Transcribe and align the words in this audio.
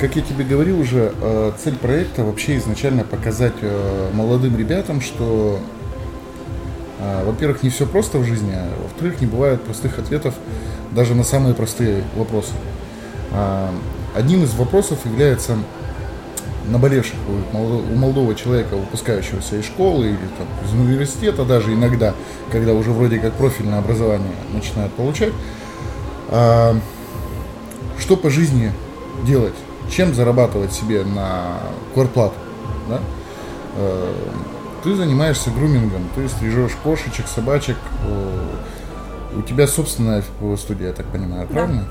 как 0.00 0.16
я 0.16 0.22
тебе 0.22 0.44
говорил 0.44 0.80
уже, 0.80 1.12
э, 1.20 1.52
цель 1.62 1.76
проекта 1.76 2.24
вообще 2.24 2.56
изначально 2.56 3.04
показать 3.04 3.52
э, 3.60 4.10
молодым 4.14 4.56
ребятам, 4.56 5.02
что, 5.02 5.60
э, 6.98 7.24
во-первых, 7.26 7.62
не 7.62 7.68
все 7.68 7.86
просто 7.86 8.16
в 8.16 8.24
жизни, 8.24 8.50
а 8.54 8.66
во-вторых, 8.82 9.20
не 9.20 9.26
бывает 9.26 9.60
простых 9.62 9.98
ответов 9.98 10.34
даже 10.92 11.14
на 11.14 11.22
самые 11.22 11.54
простые 11.54 12.02
вопросы. 12.16 12.52
Одним 14.16 14.42
из 14.42 14.54
вопросов 14.54 14.98
является 15.04 15.56
наболевших 16.66 17.14
у 17.52 17.94
молодого 17.94 18.34
человека, 18.34 18.74
выпускающегося 18.74 19.56
из 19.56 19.66
школы 19.66 20.06
или 20.06 20.28
там, 20.36 20.48
из 20.66 20.72
университета 20.72 21.44
даже 21.44 21.72
иногда, 21.72 22.12
когда 22.50 22.74
уже 22.74 22.90
вроде 22.90 23.20
как 23.20 23.34
профильное 23.34 23.78
образование 23.78 24.32
начинают 24.52 24.92
получать, 24.94 25.32
что 26.28 26.76
по 28.20 28.30
жизни 28.30 28.72
делать, 29.24 29.54
чем 29.90 30.14
зарабатывать 30.14 30.72
себе 30.72 31.04
на 31.04 31.58
квартплату, 31.94 32.34
да? 32.88 33.00
А, 33.76 34.14
ты 34.82 34.94
занимаешься 34.94 35.50
грумингом, 35.50 36.08
ты 36.14 36.28
стрижешь 36.28 36.72
кошечек, 36.82 37.26
собачек, 37.26 37.76
у 39.36 39.42
тебя 39.42 39.66
собственная 39.66 40.24
студия, 40.56 40.88
я 40.88 40.92
так 40.92 41.06
понимаю, 41.06 41.46
да. 41.48 41.52
правильно? 41.52 41.84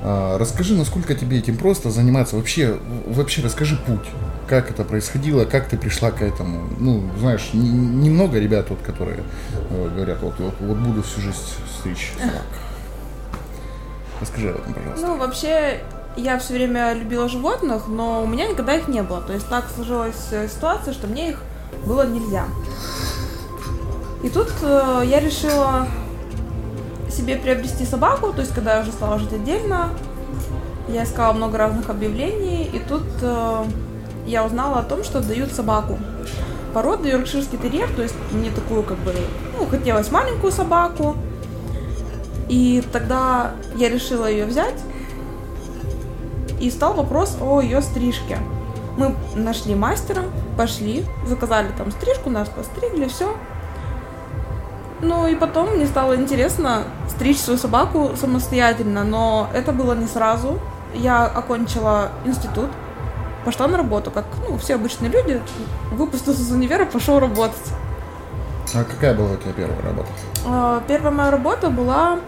А, 0.00 0.38
расскажи, 0.38 0.74
насколько 0.74 1.14
тебе 1.14 1.38
этим 1.38 1.56
просто 1.56 1.90
заниматься. 1.90 2.36
Вообще, 2.36 2.78
вообще 3.06 3.42
расскажи 3.42 3.76
путь. 3.76 4.06
Как 4.46 4.70
это 4.70 4.84
происходило, 4.84 5.44
как 5.44 5.68
ты 5.68 5.76
пришла 5.76 6.10
к 6.10 6.22
этому. 6.22 6.68
Ну, 6.78 7.10
знаешь, 7.18 7.50
немного 7.52 8.38
ребят, 8.38 8.70
вот, 8.70 8.80
которые 8.80 9.24
э, 9.70 9.90
говорят, 9.94 10.22
вот, 10.22 10.34
вот, 10.38 10.54
вот 10.60 10.76
буду 10.78 11.02
всю 11.02 11.20
жизнь 11.20 11.36
стричь 11.78 12.12
собак. 12.18 12.46
Расскажи 14.20 14.50
об 14.50 14.60
этом, 14.60 14.72
пожалуйста. 14.72 15.06
Ну, 15.06 15.18
вообще, 15.18 15.80
я 16.16 16.38
все 16.38 16.54
время 16.54 16.92
любила 16.94 17.28
животных, 17.28 17.88
но 17.88 18.22
у 18.22 18.26
меня 18.26 18.48
никогда 18.48 18.76
их 18.76 18.88
не 18.88 19.02
было. 19.02 19.20
То 19.20 19.32
есть 19.32 19.48
так 19.48 19.66
сложилась 19.74 20.28
э, 20.32 20.48
ситуация, 20.48 20.92
что 20.92 21.06
мне 21.06 21.30
их 21.30 21.42
было 21.86 22.06
нельзя. 22.06 22.44
И 24.22 24.28
тут 24.28 24.48
э, 24.62 25.02
я 25.04 25.20
решила 25.20 25.86
себе 27.10 27.36
приобрести 27.36 27.84
собаку, 27.84 28.32
то 28.32 28.40
есть 28.40 28.54
когда 28.54 28.76
я 28.76 28.82
уже 28.82 28.92
стала 28.92 29.18
жить 29.18 29.32
отдельно, 29.32 29.90
я 30.88 31.04
искала 31.04 31.32
много 31.32 31.58
разных 31.58 31.88
объявлений, 31.90 32.64
и 32.64 32.78
тут 32.80 33.04
э, 33.22 33.64
я 34.26 34.44
узнала 34.44 34.80
о 34.80 34.82
том, 34.82 35.04
что 35.04 35.20
дают 35.20 35.52
собаку. 35.52 35.98
Породы 36.74 37.08
йоркширский 37.08 37.58
терьер, 37.58 37.88
то 37.94 38.02
есть 38.02 38.14
мне 38.32 38.50
такую 38.50 38.82
как 38.82 38.98
бы, 38.98 39.14
ну, 39.56 39.66
хотелось 39.66 40.10
маленькую 40.10 40.52
собаку. 40.52 41.16
И 42.48 42.82
тогда 42.92 43.52
я 43.76 43.88
решила 43.88 44.26
ее 44.26 44.46
взять. 44.46 44.74
И 46.60 46.70
стал 46.70 46.94
вопрос 46.94 47.36
о 47.40 47.60
ее 47.60 47.82
стрижке. 47.82 48.38
Мы 48.96 49.14
нашли 49.34 49.74
мастера, 49.74 50.24
пошли, 50.56 51.04
заказали 51.24 51.68
там 51.76 51.92
стрижку, 51.92 52.30
нас 52.30 52.48
постригли, 52.48 53.06
все. 53.06 53.34
Ну 55.00 55.28
и 55.28 55.36
потом 55.36 55.76
мне 55.76 55.86
стало 55.86 56.16
интересно 56.16 56.82
стричь 57.08 57.38
свою 57.38 57.58
собаку 57.58 58.10
самостоятельно, 58.16 59.04
но 59.04 59.48
это 59.54 59.72
было 59.72 59.92
не 59.94 60.06
сразу. 60.06 60.58
Я 60.94 61.26
окончила 61.26 62.10
институт, 62.24 62.70
пошла 63.44 63.68
на 63.68 63.76
работу, 63.76 64.10
как 64.10 64.24
ну, 64.48 64.58
все 64.58 64.74
обычные 64.74 65.10
люди, 65.10 65.40
выпустился 65.92 66.42
из 66.42 66.50
универа, 66.50 66.84
пошел 66.84 67.20
работать. 67.20 67.72
А 68.74 68.84
какая 68.84 69.14
была 69.14 69.32
у 69.32 69.36
тебя 69.36 69.52
первая 69.52 69.80
работа? 69.82 70.08
А, 70.46 70.82
первая 70.88 71.12
моя 71.12 71.30
работа 71.30 71.70
была, 71.70 72.18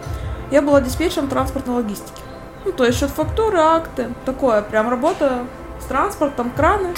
я 0.49 0.61
была 0.61 0.79
диспетчером 0.81 1.27
транспортной 1.27 1.75
логистики. 1.75 2.21
Ну, 2.65 2.71
то 2.71 2.85
есть 2.85 2.99
счет 2.99 3.09
фактуры, 3.09 3.57
акты, 3.57 4.09
такое, 4.25 4.61
прям 4.61 4.89
работа 4.89 5.45
с 5.79 5.85
транспортом, 5.85 6.51
краны 6.51 6.93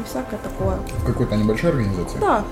и 0.00 0.02
всякое 0.04 0.38
такое. 0.38 0.76
В 1.02 1.06
какой-то 1.06 1.36
небольшой 1.36 1.70
организации? 1.70 2.18
Да, 2.18 2.44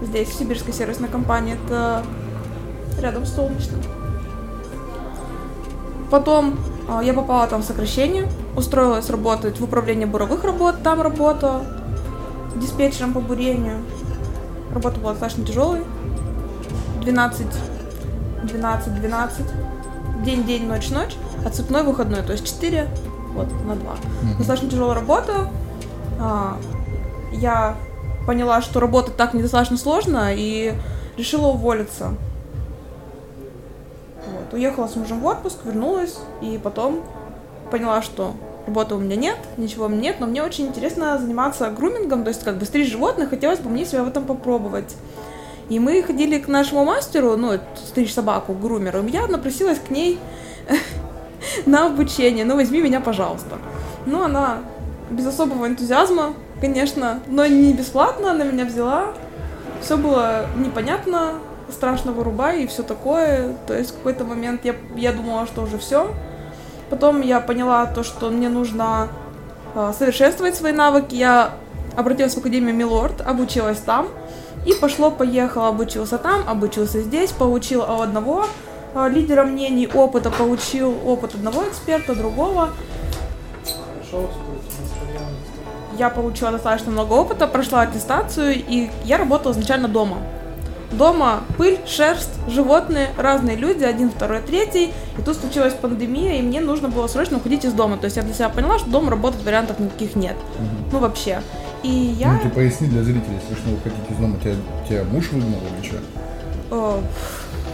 здесь, 0.00 0.28
в 0.28 0.34
Сибирской 0.34 0.72
сервисной 0.72 1.08
компании, 1.08 1.58
это 1.64 2.02
рядом 3.00 3.26
с 3.26 3.34
Солнечным. 3.34 3.82
Потом 6.10 6.58
э, 6.88 7.04
я 7.04 7.14
попала 7.14 7.46
там 7.46 7.62
в 7.62 7.64
сокращение, 7.64 8.28
устроилась 8.56 9.08
работать 9.10 9.60
в 9.60 9.64
управлении 9.64 10.04
буровых 10.04 10.44
работ, 10.44 10.82
там 10.82 11.00
работала 11.00 11.64
диспетчером 12.56 13.12
по 13.12 13.20
бурению. 13.20 13.82
Работа 14.72 15.00
была 15.00 15.12
достаточно 15.12 15.44
тяжелой. 15.44 15.84
12, 17.00 17.46
12, 18.44 18.94
12. 18.94 19.46
День, 20.24 20.44
день, 20.44 20.66
ночь, 20.66 20.90
ночь. 20.90 21.16
А 21.44 21.50
цепной 21.50 21.82
выходной, 21.82 22.22
то 22.22 22.32
есть 22.32 22.46
4 22.46 22.88
вот, 23.34 23.48
на 23.64 23.76
2. 23.76 23.92
Mm-hmm. 23.92 24.38
Достаточно 24.38 24.70
тяжелая 24.70 24.94
работа. 24.94 25.50
А, 26.20 26.56
я 27.32 27.76
поняла, 28.26 28.62
что 28.62 28.80
работать 28.80 29.16
так 29.16 29.34
недостаточно 29.34 29.76
сложно, 29.76 30.32
и 30.34 30.74
решила 31.16 31.48
уволиться. 31.48 32.14
Вот. 34.26 34.52
Уехала 34.52 34.86
с 34.86 34.96
мужем 34.96 35.20
в 35.20 35.26
отпуск, 35.26 35.58
вернулась, 35.64 36.18
и 36.40 36.60
потом 36.62 37.02
поняла, 37.70 38.02
что 38.02 38.34
работы 38.66 38.94
у 38.94 38.98
меня 38.98 39.16
нет, 39.16 39.38
ничего 39.56 39.86
у 39.86 39.88
меня 39.88 40.02
нет, 40.02 40.16
но 40.20 40.26
мне 40.26 40.42
очень 40.42 40.66
интересно 40.66 41.18
заниматься 41.18 41.70
грумингом, 41.70 42.22
то 42.22 42.28
есть 42.28 42.44
как 42.44 42.58
бы 42.58 42.64
стричь 42.64 42.90
животных, 42.90 43.30
хотелось 43.30 43.58
бы 43.58 43.70
мне 43.70 43.84
себя 43.84 44.04
в 44.04 44.08
этом 44.08 44.24
попробовать. 44.24 44.94
И 45.68 45.78
мы 45.78 46.02
ходили 46.02 46.38
к 46.38 46.48
нашему 46.48 46.84
мастеру, 46.84 47.36
ну, 47.36 47.58
стричь 47.76 48.12
собаку, 48.12 48.52
грумеру, 48.52 49.02
и 49.02 49.10
я 49.10 49.26
напросилась 49.26 49.78
к 49.78 49.90
ней 49.90 50.18
на 51.66 51.86
обучение, 51.86 52.44
ну, 52.44 52.56
возьми 52.56 52.80
меня, 52.80 53.00
пожалуйста. 53.00 53.58
Ну, 54.06 54.22
она 54.22 54.58
без 55.10 55.26
особого 55.26 55.66
энтузиазма 55.66 56.34
конечно, 56.62 57.18
но 57.26 57.44
не 57.44 57.74
бесплатно, 57.74 58.30
она 58.30 58.44
меня 58.44 58.64
взяла. 58.64 59.06
Все 59.80 59.96
было 59.96 60.46
непонятно, 60.56 61.34
страшно 61.68 62.12
вырубай 62.12 62.62
и 62.62 62.66
все 62.68 62.84
такое. 62.84 63.54
То 63.66 63.76
есть 63.76 63.90
в 63.90 63.96
какой-то 63.96 64.24
момент 64.24 64.64
я, 64.64 64.76
я 64.94 65.12
думала, 65.12 65.46
что 65.46 65.62
уже 65.62 65.76
все. 65.76 66.14
Потом 66.88 67.20
я 67.20 67.40
поняла 67.40 67.86
то, 67.86 68.04
что 68.04 68.30
мне 68.30 68.48
нужно 68.48 69.08
э, 69.74 69.92
совершенствовать 69.98 70.54
свои 70.54 70.72
навыки. 70.72 71.16
Я 71.16 71.54
обратилась 71.96 72.34
в 72.34 72.38
Академию 72.38 72.76
Милорд, 72.76 73.20
обучилась 73.22 73.78
там. 73.78 74.06
И 74.64 74.72
пошло-поехало, 74.72 75.66
обучился 75.66 76.16
там, 76.16 76.42
обучился 76.46 77.02
здесь, 77.02 77.32
получил 77.32 77.82
одного 77.82 78.46
лидера 78.94 79.44
мнений 79.44 79.86
опыта, 79.86 80.30
получил 80.30 80.94
опыт 81.06 81.34
одного 81.34 81.64
эксперта, 81.68 82.14
другого. 82.14 82.70
Я 85.98 86.10
получила 86.10 86.52
достаточно 86.52 86.90
много 86.90 87.12
опыта, 87.12 87.46
прошла 87.46 87.82
аттестацию, 87.82 88.54
и 88.54 88.90
я 89.04 89.18
работала 89.18 89.52
изначально 89.52 89.88
дома. 89.88 90.18
Дома 90.90 91.40
пыль, 91.56 91.78
шерсть, 91.86 92.30
животные, 92.48 93.08
разные 93.16 93.56
люди, 93.56 93.82
один, 93.82 94.10
второй, 94.10 94.42
третий. 94.42 94.92
И 95.18 95.22
тут 95.22 95.36
случилась 95.36 95.72
пандемия, 95.72 96.38
и 96.38 96.42
мне 96.42 96.60
нужно 96.60 96.88
было 96.88 97.06
срочно 97.06 97.38
уходить 97.38 97.64
из 97.64 97.72
дома. 97.72 97.96
То 97.96 98.04
есть 98.04 98.16
я 98.16 98.22
для 98.22 98.34
себя 98.34 98.50
поняла, 98.50 98.78
что 98.78 98.90
дома 98.90 99.10
работать 99.10 99.42
вариантов 99.42 99.78
никаких 99.78 100.16
нет. 100.16 100.36
Угу. 100.58 100.92
Ну, 100.92 100.98
вообще. 100.98 101.40
И 101.82 101.88
я... 101.88 102.34
Ну, 102.34 102.40
ты 102.42 102.50
поясни 102.50 102.88
для 102.88 103.02
зрителей, 103.02 103.38
если 103.42 103.60
что 103.60 103.70
уходить 103.70 104.10
из 104.10 104.16
дома, 104.16 104.36
тебя, 104.38 104.54
тебя 104.86 105.04
муж 105.04 105.30
выгнал 105.32 105.60
или 105.78 105.86
что? 105.86 105.96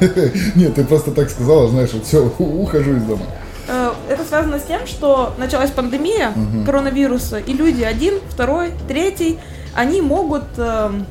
Нет, 0.55 0.75
ты 0.75 0.85
просто 0.85 1.11
так 1.11 1.31
сказала, 1.31 1.69
знаешь, 1.69 1.91
вот 1.93 2.05
все, 2.05 2.25
ухожу 2.39 2.97
из 2.97 3.03
дома. 3.03 3.23
Э, 3.69 3.93
это 4.09 4.25
связано 4.25 4.59
с 4.59 4.63
тем, 4.63 4.87
что 4.87 5.35
началась 5.39 5.71
пандемия 5.71 6.31
угу. 6.31 6.65
коронавируса, 6.65 7.39
и 7.39 7.53
люди 7.53 7.83
один, 7.83 8.15
второй, 8.31 8.73
третий, 8.89 9.39
они 9.75 10.01
могут, 10.01 10.45
эм, 10.57 11.07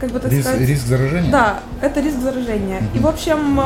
как 0.00 0.10
бы 0.10 0.18
так 0.18 0.30
риск, 0.30 0.48
сказать... 0.48 0.68
Риск 0.68 0.86
заражения? 0.86 1.30
Да, 1.30 1.60
это 1.80 2.00
риск 2.00 2.18
заражения. 2.18 2.78
Угу. 2.78 2.86
И, 2.94 2.98
в 2.98 3.06
общем, 3.06 3.60
э, 3.60 3.64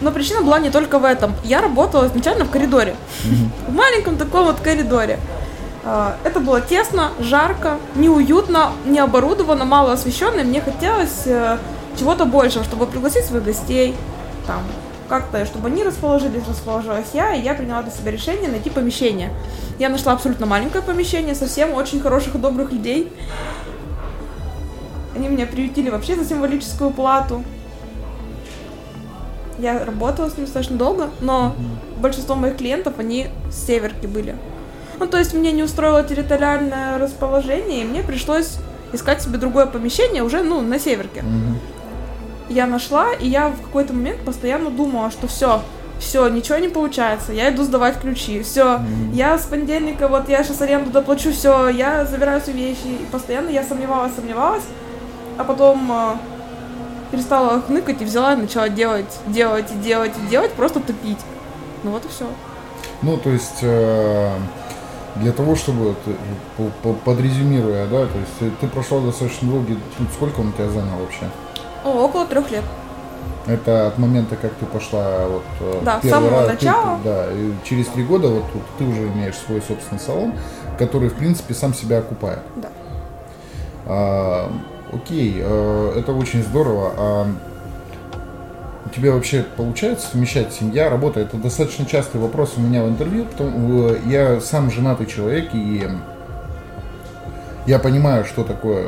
но 0.00 0.12
причина 0.12 0.42
была 0.42 0.60
не 0.60 0.70
только 0.70 0.98
в 0.98 1.04
этом. 1.04 1.34
Я 1.42 1.60
работала 1.60 2.06
изначально 2.06 2.44
в 2.44 2.50
коридоре, 2.50 2.94
угу. 3.24 3.50
в 3.72 3.74
маленьком 3.74 4.16
таком 4.16 4.46
вот 4.46 4.60
коридоре. 4.60 5.18
Э, 5.84 6.12
это 6.22 6.38
было 6.38 6.60
тесно, 6.60 7.10
жарко, 7.18 7.78
неуютно, 7.96 8.70
не 8.84 9.00
оборудовано, 9.00 9.64
мало 9.64 9.92
освещенно, 9.92 10.40
и 10.40 10.44
мне 10.44 10.60
хотелось 10.60 11.26
чего-то 11.98 12.24
большего, 12.24 12.64
чтобы 12.64 12.86
пригласить 12.86 13.24
своих 13.24 13.44
гостей, 13.44 13.94
там, 14.46 14.62
как-то, 15.08 15.44
чтобы 15.46 15.68
они 15.68 15.82
расположились, 15.84 16.46
расположилась 16.48 17.08
я, 17.12 17.34
и 17.34 17.42
я 17.42 17.54
приняла 17.54 17.82
для 17.82 17.92
себя 17.92 18.10
решение 18.10 18.50
найти 18.50 18.70
помещение. 18.70 19.30
Я 19.78 19.88
нашла 19.88 20.12
абсолютно 20.12 20.46
маленькое 20.46 20.82
помещение, 20.82 21.34
совсем 21.34 21.74
очень 21.74 22.00
хороших 22.00 22.34
и 22.34 22.38
добрых 22.38 22.72
людей. 22.72 23.12
Они 25.14 25.28
меня 25.28 25.46
приютили 25.46 25.90
вообще 25.90 26.16
за 26.16 26.24
символическую 26.24 26.90
плату. 26.90 27.42
Я 29.58 29.84
работала 29.84 30.28
с 30.28 30.36
ним 30.36 30.44
достаточно 30.44 30.76
долго, 30.76 31.08
но 31.20 31.54
большинство 31.98 32.34
моих 32.34 32.56
клиентов, 32.56 32.94
они 32.98 33.28
с 33.50 33.66
северки 33.66 34.06
были. 34.06 34.36
Ну, 34.98 35.06
то 35.06 35.18
есть 35.18 35.32
мне 35.34 35.52
не 35.52 35.62
устроило 35.62 36.02
территориальное 36.02 36.98
расположение, 36.98 37.82
и 37.82 37.84
мне 37.84 38.02
пришлось 38.02 38.58
искать 38.92 39.22
себе 39.22 39.38
другое 39.38 39.66
помещение 39.66 40.22
уже, 40.22 40.42
ну, 40.42 40.60
на 40.60 40.78
северке. 40.78 41.20
Mm-hmm 41.20 41.75
я 42.48 42.66
нашла, 42.66 43.12
и 43.12 43.28
я 43.28 43.48
в 43.48 43.60
какой-то 43.60 43.92
момент 43.92 44.20
постоянно 44.24 44.70
думала, 44.70 45.10
что 45.10 45.26
все, 45.26 45.62
все, 45.98 46.28
ничего 46.28 46.58
не 46.58 46.68
получается, 46.68 47.32
я 47.32 47.50
иду 47.50 47.64
сдавать 47.64 48.00
ключи, 48.00 48.42
все, 48.42 48.64
mm-hmm. 48.64 49.14
я 49.14 49.38
с 49.38 49.46
понедельника, 49.46 50.08
вот 50.08 50.28
я 50.28 50.44
сейчас 50.44 50.60
аренду 50.60 50.90
доплачу, 50.90 51.32
все, 51.32 51.68
я 51.68 52.04
забираю 52.04 52.40
свои 52.40 52.56
вещи, 52.56 52.86
и 52.86 53.06
постоянно 53.10 53.50
я 53.50 53.62
сомневалась, 53.62 54.14
сомневалась, 54.14 54.64
а 55.38 55.44
потом 55.44 55.90
э, 55.90 56.16
перестала 57.10 57.60
хныкать 57.60 58.02
и 58.02 58.04
взяла 58.04 58.34
и 58.34 58.36
начала 58.36 58.68
делать, 58.68 59.18
делать 59.26 59.70
и 59.72 59.78
делать 59.78 60.12
и 60.22 60.30
делать, 60.30 60.52
просто 60.52 60.80
тупить. 60.80 61.18
Ну 61.82 61.90
вот 61.90 62.04
и 62.04 62.08
все. 62.08 62.26
Ну, 63.02 63.16
то 63.18 63.30
есть, 63.30 63.58
э, 63.62 64.32
для 65.16 65.32
того, 65.32 65.54
чтобы, 65.54 65.94
подрезюмируя, 67.04 67.86
да, 67.86 68.06
то 68.06 68.18
есть 68.18 68.58
ты 68.60 68.66
прошла 68.68 69.00
достаточно 69.00 69.50
долгий, 69.50 69.78
сколько 70.14 70.40
он 70.40 70.48
у 70.48 70.52
тебя 70.52 70.68
занял 70.68 70.98
вообще? 70.98 71.26
О, 71.86 72.04
около 72.04 72.26
трех 72.26 72.50
лет. 72.50 72.64
Это 73.46 73.86
от 73.86 73.98
момента, 73.98 74.34
как 74.34 74.52
ты 74.54 74.66
пошла 74.66 75.28
вот 75.28 75.44
э, 75.60 75.80
да, 75.84 76.00
первый 76.02 76.10
самого 76.10 76.40
раз, 76.40 76.48
начала. 76.48 76.98
Ты, 76.98 77.04
да, 77.04 77.26
и 77.32 77.52
через 77.62 77.86
три 77.86 78.02
года 78.02 78.26
вот 78.26 78.44
ты 78.76 78.84
уже 78.84 79.06
имеешь 79.06 79.36
свой 79.36 79.62
собственный 79.62 80.00
салон, 80.00 80.34
который 80.78 81.10
в 81.10 81.14
принципе 81.14 81.54
сам 81.54 81.72
себя 81.72 81.98
окупает. 81.98 82.40
Да. 82.56 82.68
А, 83.86 84.52
окей, 84.92 85.36
а, 85.38 85.96
это 85.96 86.12
очень 86.12 86.42
здорово. 86.42 86.92
А 86.96 87.26
у 88.84 88.88
тебя 88.88 89.12
вообще 89.12 89.44
получается 89.56 90.08
совмещать 90.08 90.52
семья, 90.52 90.90
работа? 90.90 91.20
Это 91.20 91.36
достаточно 91.36 91.86
частый 91.86 92.20
вопрос 92.20 92.54
у 92.56 92.60
меня 92.60 92.82
в 92.82 92.88
интервью, 92.88 93.26
потому 93.26 93.90
э, 93.90 93.98
я 94.06 94.40
сам 94.40 94.72
женатый 94.72 95.06
человек 95.06 95.50
и 95.54 95.88
я 97.68 97.78
понимаю, 97.78 98.24
что 98.24 98.42
такое 98.42 98.86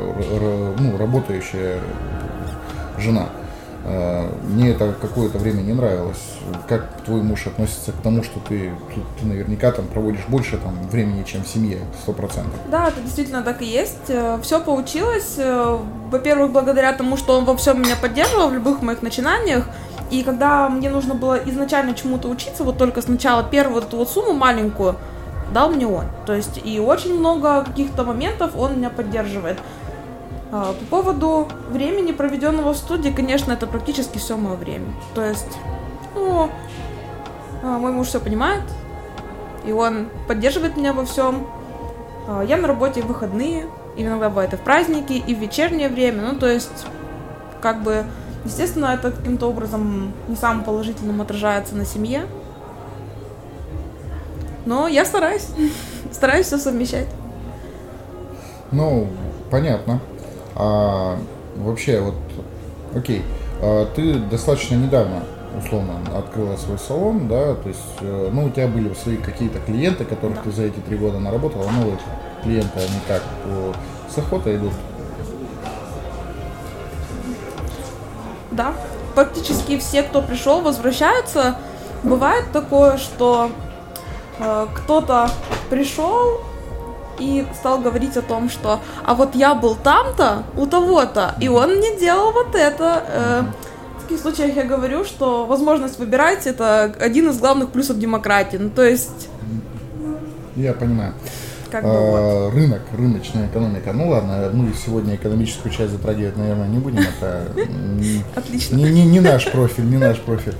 ну, 0.77 0.97
работающая 0.97 1.79
жена. 2.99 3.29
А, 3.85 4.29
мне 4.43 4.71
это 4.71 4.93
какое-то 4.99 5.37
время 5.37 5.61
не 5.61 5.73
нравилось. 5.73 6.21
Как 6.67 7.01
твой 7.05 7.21
муж 7.21 7.47
относится 7.47 7.91
к 7.91 8.01
тому, 8.01 8.23
что 8.23 8.39
ты, 8.39 8.71
ты, 8.93 9.01
ты 9.19 9.25
наверняка 9.25 9.71
там 9.71 9.87
проводишь 9.87 10.25
больше 10.27 10.57
там 10.57 10.77
времени, 10.89 11.23
чем 11.23 11.43
в 11.43 11.47
семье, 11.47 11.79
сто 12.01 12.13
процентов? 12.13 12.59
Да, 12.69 12.89
это 12.89 13.01
действительно 13.01 13.41
так 13.41 13.61
и 13.61 13.65
есть. 13.65 14.09
Э, 14.09 14.37
Все 14.43 14.59
получилось. 14.59 15.35
Э, 15.37 15.77
во-первых, 16.11 16.51
благодаря 16.51 16.93
тому, 16.93 17.17
что 17.17 17.37
он 17.37 17.45
во 17.45 17.55
всем 17.55 17.81
меня 17.81 17.95
поддерживал 17.95 18.49
в 18.49 18.53
любых 18.53 18.81
моих 18.81 19.01
начинаниях. 19.01 19.65
И 20.11 20.23
когда 20.23 20.69
мне 20.69 20.89
нужно 20.89 21.13
было 21.13 21.37
изначально 21.45 21.93
чему-то 21.93 22.27
учиться, 22.29 22.63
вот 22.63 22.77
только 22.77 23.01
сначала 23.01 23.43
первую 23.43 23.83
эту 23.83 23.97
вот 23.97 24.09
сумму 24.09 24.33
маленькую 24.33 24.95
дал 25.53 25.69
мне 25.69 25.87
он. 25.87 26.05
То 26.25 26.33
есть 26.33 26.59
и 26.63 26.79
очень 26.79 27.17
много 27.17 27.63
каких-то 27.63 28.03
моментов 28.03 28.51
он 28.55 28.77
меня 28.77 28.89
поддерживает. 28.89 29.57
А, 30.51 30.73
по 30.73 30.85
поводу 30.85 31.47
времени, 31.69 32.11
проведенного 32.11 32.73
в 32.73 32.77
студии, 32.77 33.09
конечно, 33.09 33.51
это 33.51 33.67
практически 33.67 34.17
все 34.17 34.35
мое 34.35 34.55
время. 34.55 34.87
То 35.13 35.23
есть, 35.23 35.57
ну, 36.15 36.49
а, 37.61 37.77
мой 37.77 37.91
муж 37.91 38.07
все 38.07 38.19
понимает, 38.19 38.63
и 39.63 39.71
он 39.71 40.07
поддерживает 40.27 40.75
меня 40.75 40.93
во 40.93 41.05
всем. 41.05 41.45
А, 42.27 42.41
я 42.43 42.57
на 42.57 42.67
работе 42.67 43.03
в 43.03 43.07
выходные, 43.07 43.67
иногда 43.95 44.29
бывает 44.29 44.53
и 44.53 44.55
в 44.55 44.61
праздники, 44.61 45.13
и 45.13 45.35
в 45.35 45.39
вечернее 45.39 45.89
время. 45.89 46.23
Ну, 46.23 46.39
то 46.39 46.47
есть, 46.47 46.85
как 47.61 47.83
бы, 47.83 48.05
естественно, 48.43 48.87
это 48.87 49.11
каким-то 49.11 49.47
образом 49.47 50.13
не 50.27 50.35
самым 50.35 50.63
положительным 50.63 51.21
отражается 51.21 51.75
на 51.75 51.85
семье. 51.85 52.25
Но 54.65 54.87
я 54.87 55.05
стараюсь, 55.05 55.47
стараюсь 56.11 56.47
все 56.47 56.57
совмещать. 56.57 57.07
Ну, 58.71 59.07
понятно. 59.51 59.99
А 60.55 61.17
вообще, 61.55 62.01
вот, 62.01 62.15
окей, 62.95 63.23
а 63.61 63.85
ты 63.95 64.13
достаточно 64.15 64.75
недавно, 64.75 65.23
условно, 65.57 65.93
открыла 66.15 66.55
свой 66.57 66.77
салон, 66.79 67.27
да, 67.27 67.55
то 67.55 67.69
есть, 67.69 67.79
э, 68.01 68.29
ну, 68.31 68.45
у 68.45 68.49
тебя 68.49 68.67
были 68.67 68.93
свои 68.93 69.17
какие-то 69.17 69.59
клиенты, 69.59 70.05
которых 70.05 70.43
ты 70.43 70.51
за 70.51 70.63
эти 70.63 70.79
три 70.79 70.97
года 70.97 71.19
наработала, 71.19 71.69
новые 71.69 71.97
клиенты, 72.43 72.79
они 72.79 72.99
как, 73.07 73.21
по, 73.43 73.73
с 74.13 74.17
охотой 74.17 74.55
идут? 74.57 74.73
Да, 78.51 78.73
практически 79.15 79.77
все, 79.77 80.03
кто 80.03 80.21
пришел, 80.21 80.61
возвращаются. 80.61 81.57
Бывает 82.03 82.45
такое, 82.51 82.97
что 82.97 83.51
э, 84.39 84.67
кто-то 84.75 85.29
пришел, 85.69 86.41
и 87.19 87.45
стал 87.53 87.79
говорить 87.79 88.17
о 88.17 88.21
том, 88.21 88.49
что 88.49 88.79
а 89.03 89.13
вот 89.13 89.35
я 89.35 89.53
был 89.55 89.75
там-то, 89.75 90.43
у 90.57 90.65
того-то, 90.65 91.35
и 91.39 91.47
он 91.47 91.75
мне 91.75 91.97
делал 91.97 92.31
вот 92.31 92.55
это. 92.55 93.03
Э, 93.07 93.43
в 93.99 94.03
таких 94.03 94.19
случаях 94.19 94.55
я 94.55 94.63
говорю, 94.63 95.05
что 95.05 95.45
возможность 95.45 95.99
выбирать 95.99 96.47
это 96.47 96.93
один 96.99 97.29
из 97.29 97.37
главных 97.37 97.69
плюсов 97.69 97.99
демократии. 97.99 98.57
Ну, 98.57 98.69
то 98.69 98.83
есть... 98.83 99.29
Я 100.55 100.73
понимаю. 100.73 101.13
Как 101.69 101.83
бы 101.83 101.89
а, 101.89 102.45
вот. 102.45 102.53
Рынок, 102.55 102.81
рыночная 102.97 103.47
экономика. 103.47 103.93
Ну 103.93 104.09
ладно, 104.09 104.49
мы 104.51 104.73
сегодня 104.73 105.15
экономическую 105.15 105.71
часть 105.71 105.91
затрагивать, 105.91 106.35
наверное, 106.35 106.67
не 106.67 106.79
будем. 106.79 106.99
Это 106.99 107.51
Отлично. 108.35 108.75
Не, 108.75 108.91
не, 108.91 109.05
не 109.05 109.19
наш 109.19 109.51
профиль, 109.51 109.85
не 109.85 109.97
наш 109.97 110.19
профиль. 110.19 110.55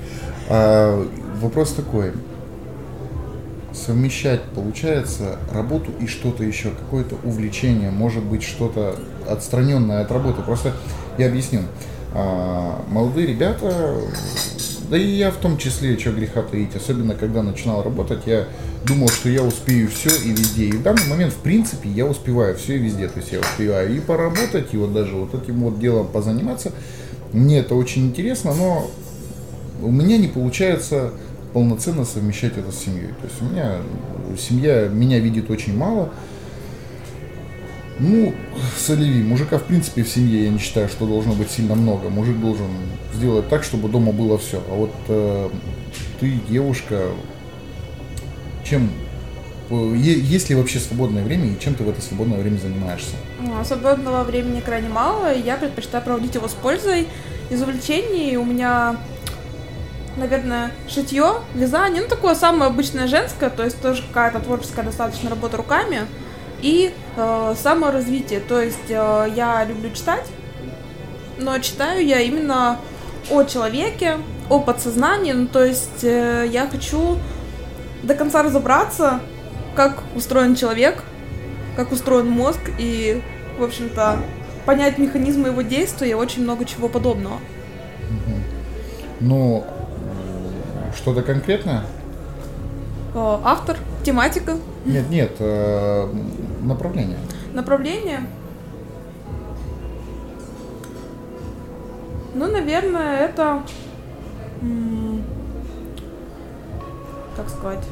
А, 0.48 1.04
вопрос 1.42 1.74
такой 1.74 2.14
совмещать, 3.74 4.42
получается, 4.56 5.38
работу 5.52 5.92
и 6.00 6.08
что-то 6.08 6.44
еще, 6.44 6.72
какое-то 6.72 7.16
увлечение, 7.24 7.92
может 7.92 8.24
быть, 8.24 8.44
что-то 8.44 8.96
отстраненное 9.28 10.02
от 10.02 10.12
работы. 10.12 10.42
Просто 10.42 10.74
я 11.18 11.28
объясню. 11.28 11.62
А, 12.14 12.84
молодые 12.90 13.28
ребята, 13.28 13.96
да 14.90 14.98
и 14.98 15.06
я 15.06 15.30
в 15.30 15.38
том 15.38 15.58
числе, 15.58 15.98
что 16.00 16.12
греха 16.12 16.42
таить, 16.42 16.76
особенно 16.76 17.14
когда 17.14 17.44
начинал 17.44 17.84
работать, 17.84 18.22
я 18.26 18.48
думал, 18.86 19.10
что 19.10 19.30
я 19.30 19.44
успею 19.44 19.88
все 19.90 20.10
и 20.10 20.32
везде. 20.32 20.66
И 20.66 20.72
в 20.72 20.82
данный 20.82 21.06
момент, 21.06 21.34
в 21.34 21.38
принципе, 21.38 21.90
я 21.90 22.06
успеваю 22.06 22.56
все 22.58 22.76
и 22.76 22.80
везде. 22.80 23.08
То 23.08 23.20
есть 23.20 23.32
я 23.32 23.40
успеваю 23.40 23.96
и 23.96 24.00
поработать, 24.00 24.74
и 24.74 24.78
вот 24.78 24.94
даже 24.94 25.16
вот 25.16 25.36
этим 25.36 25.60
вот 25.60 25.80
делом 25.80 26.08
позаниматься. 26.08 26.72
Мне 27.32 27.60
это 27.60 27.76
очень 27.76 28.08
интересно, 28.08 28.54
но 28.56 28.90
у 29.82 29.92
меня 29.92 30.18
не 30.18 30.28
получается 30.28 31.12
полноценно 31.54 32.06
совмещать 32.06 32.58
это 32.58 32.72
с 32.72 32.80
семьей. 32.80 33.10
То 33.22 33.28
есть 33.28 33.42
у 33.42 33.46
меня 33.46 33.78
семья 34.38 34.88
меня 34.88 35.20
видит 35.20 35.50
очень 35.50 35.76
мало. 35.78 36.12
Ну, 38.00 38.34
солеви, 38.78 39.22
мужика 39.24 39.58
в 39.58 39.64
принципе 39.64 40.04
в 40.04 40.10
семье 40.10 40.46
я 40.46 40.50
не 40.50 40.60
считаю, 40.60 40.88
что 40.88 41.06
должно 41.06 41.34
быть 41.34 41.52
сильно 41.52 41.76
много. 41.76 42.10
Мужик 42.10 42.40
должен 42.40 42.68
сделать 43.14 43.50
так, 43.50 43.64
чтобы 43.64 43.90
дома 43.90 44.14
было 44.14 44.38
все. 44.38 44.64
А 44.70 44.74
вот 44.74 44.94
э, 45.10 45.50
ты, 46.20 46.40
девушка, 46.48 47.10
чем 48.64 48.90
есть 49.70 50.50
ли 50.50 50.56
вообще 50.56 50.80
свободное 50.80 51.24
время 51.24 51.48
и 51.48 51.60
чем 51.60 51.76
ты 51.76 51.84
в 51.84 51.90
это 51.90 52.02
свободное 52.02 52.40
время 52.40 52.58
занимаешься? 52.58 53.16
Ну, 53.40 53.64
свободного 53.64 54.24
времени 54.24 54.62
крайне 54.62 54.90
мало, 54.90 55.34
и 55.34 55.42
я 55.42 55.58
предпочитаю 55.58 56.04
проводить 56.04 56.36
его 56.36 56.48
с 56.48 56.54
пользой. 56.54 57.08
Из 57.50 57.62
увлечений 57.62 58.38
у 58.38 58.46
меня 58.46 58.98
наверное, 60.20 60.72
шитье, 60.88 61.36
вязание, 61.56 62.04
ну 62.04 62.08
такое 62.08 62.36
самое 62.36 62.70
обычное 62.70 63.08
женское, 63.08 63.50
то 63.50 63.64
есть 63.64 63.82
тоже 63.82 64.04
какая-то 64.04 64.40
творческая 64.40 64.84
достаточно 64.84 65.30
работа 65.30 65.58
руками. 65.58 66.02
И 66.62 66.94
э, 67.16 67.56
саморазвитие, 67.58 68.42
то 68.42 68.62
есть 68.62 68.90
э, 68.90 69.28
я 69.36 69.64
люблю 69.64 69.92
читать, 69.92 70.26
но 71.38 71.58
читаю 71.60 72.06
я 72.06 72.20
именно 72.20 72.80
о 73.32 73.44
человеке, 73.44 74.18
о 74.50 74.60
подсознании, 74.60 75.32
ну 75.32 75.48
то 75.48 75.64
есть 75.64 76.04
э, 76.04 76.46
я 76.52 76.68
хочу 76.68 77.18
до 78.04 78.14
конца 78.14 78.44
разобраться, 78.44 79.22
как 79.76 80.04
устроен 80.16 80.56
человек, 80.56 81.02
как 81.78 81.94
устроен 81.94 82.30
мозг 82.30 82.60
и, 82.78 83.22
в 83.58 83.64
общем-то, 83.64 84.18
понять 84.66 84.98
механизмы 84.98 85.48
его 85.50 85.62
действия 85.62 86.10
и 86.10 86.14
очень 86.14 86.44
много 86.44 86.66
чего 86.66 86.90
подобного. 86.90 87.40
Ну, 89.22 89.66
что-то 90.96 91.22
конкретное? 91.22 91.84
Автор, 93.16 93.78
тематика. 94.04 94.58
Нет, 94.86 95.10
нет, 95.10 95.32
э, 95.40 96.08
направление. 96.62 97.18
Направление? 97.54 98.22
Ну, 102.36 102.48
наверное, 102.48 103.26
это... 103.26 103.64
Как 107.36 107.50
сказать? 107.50 107.86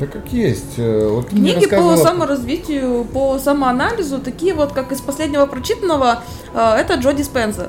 Да 0.00 0.06
как 0.06 0.32
есть. 0.32 0.78
Э, 0.78 1.08
вот 1.08 1.28
Книги 1.28 1.54
рассказывала... 1.56 1.96
по 1.96 2.02
саморазвитию, 2.02 3.04
по 3.04 3.38
самоанализу, 3.38 4.18
такие 4.20 4.54
вот, 4.54 4.72
как 4.72 4.92
из 4.92 5.00
последнего 5.00 5.46
прочитанного, 5.46 6.22
э, 6.54 6.74
это 6.78 6.94
Джо 6.94 7.12
Диспенза 7.12 7.68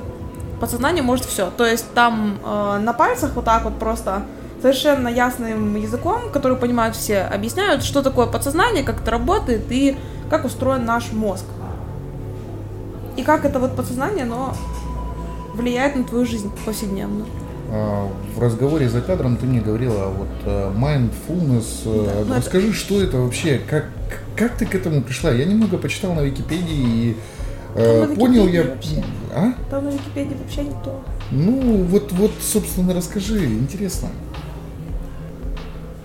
подсознание 0.60 1.02
может 1.02 1.24
все. 1.24 1.50
То 1.56 1.66
есть 1.66 1.86
там 1.94 2.38
э, 2.44 2.78
на 2.82 2.92
пальцах 2.92 3.32
вот 3.34 3.44
так 3.44 3.64
вот 3.64 3.78
просто 3.78 4.22
совершенно 4.60 5.08
ясным 5.08 5.74
языком, 5.76 6.30
который 6.32 6.56
понимают 6.56 6.94
все, 6.94 7.22
объясняют, 7.22 7.82
что 7.82 8.02
такое 8.02 8.26
подсознание, 8.26 8.84
как 8.84 9.00
это 9.00 9.10
работает 9.10 9.62
и 9.70 9.96
как 10.28 10.44
устроен 10.44 10.84
наш 10.84 11.12
мозг. 11.12 11.44
И 13.16 13.22
как 13.22 13.44
это 13.44 13.58
вот 13.58 13.74
подсознание, 13.74 14.24
оно 14.24 14.54
влияет 15.54 15.96
на 15.96 16.04
твою 16.04 16.24
жизнь 16.24 16.50
повседневную. 16.64 17.26
а, 17.72 18.08
в 18.34 18.40
разговоре 18.40 18.88
за 18.88 19.00
кадром 19.00 19.36
ты 19.36 19.46
мне 19.46 19.60
говорила 19.60 20.08
вот 20.08 20.28
э, 20.44 20.72
mindfulness. 20.76 21.82
Э, 21.84 22.24
да, 22.28 22.36
Расскажи, 22.36 22.68
это... 22.68 22.76
что 22.76 23.02
это 23.02 23.18
вообще, 23.18 23.60
как, 23.68 23.86
как 24.36 24.56
ты 24.56 24.66
к 24.66 24.74
этому 24.74 25.02
пришла? 25.02 25.30
Я 25.30 25.44
немного 25.44 25.78
почитал 25.78 26.14
на 26.14 26.20
Википедии 26.20 27.10
и 27.10 27.16
э, 27.74 28.14
понял 28.16 28.46
я... 28.48 28.64
Вообще. 28.64 29.04
А? 29.34 29.52
Там 29.70 29.84
на 29.84 29.90
Википедии 29.90 30.36
вообще 30.42 30.64
не 30.64 30.74
то. 30.84 31.02
Ну, 31.30 31.84
вот, 31.84 32.12
вот, 32.12 32.32
собственно, 32.40 32.94
расскажи, 32.94 33.46
интересно. 33.46 34.08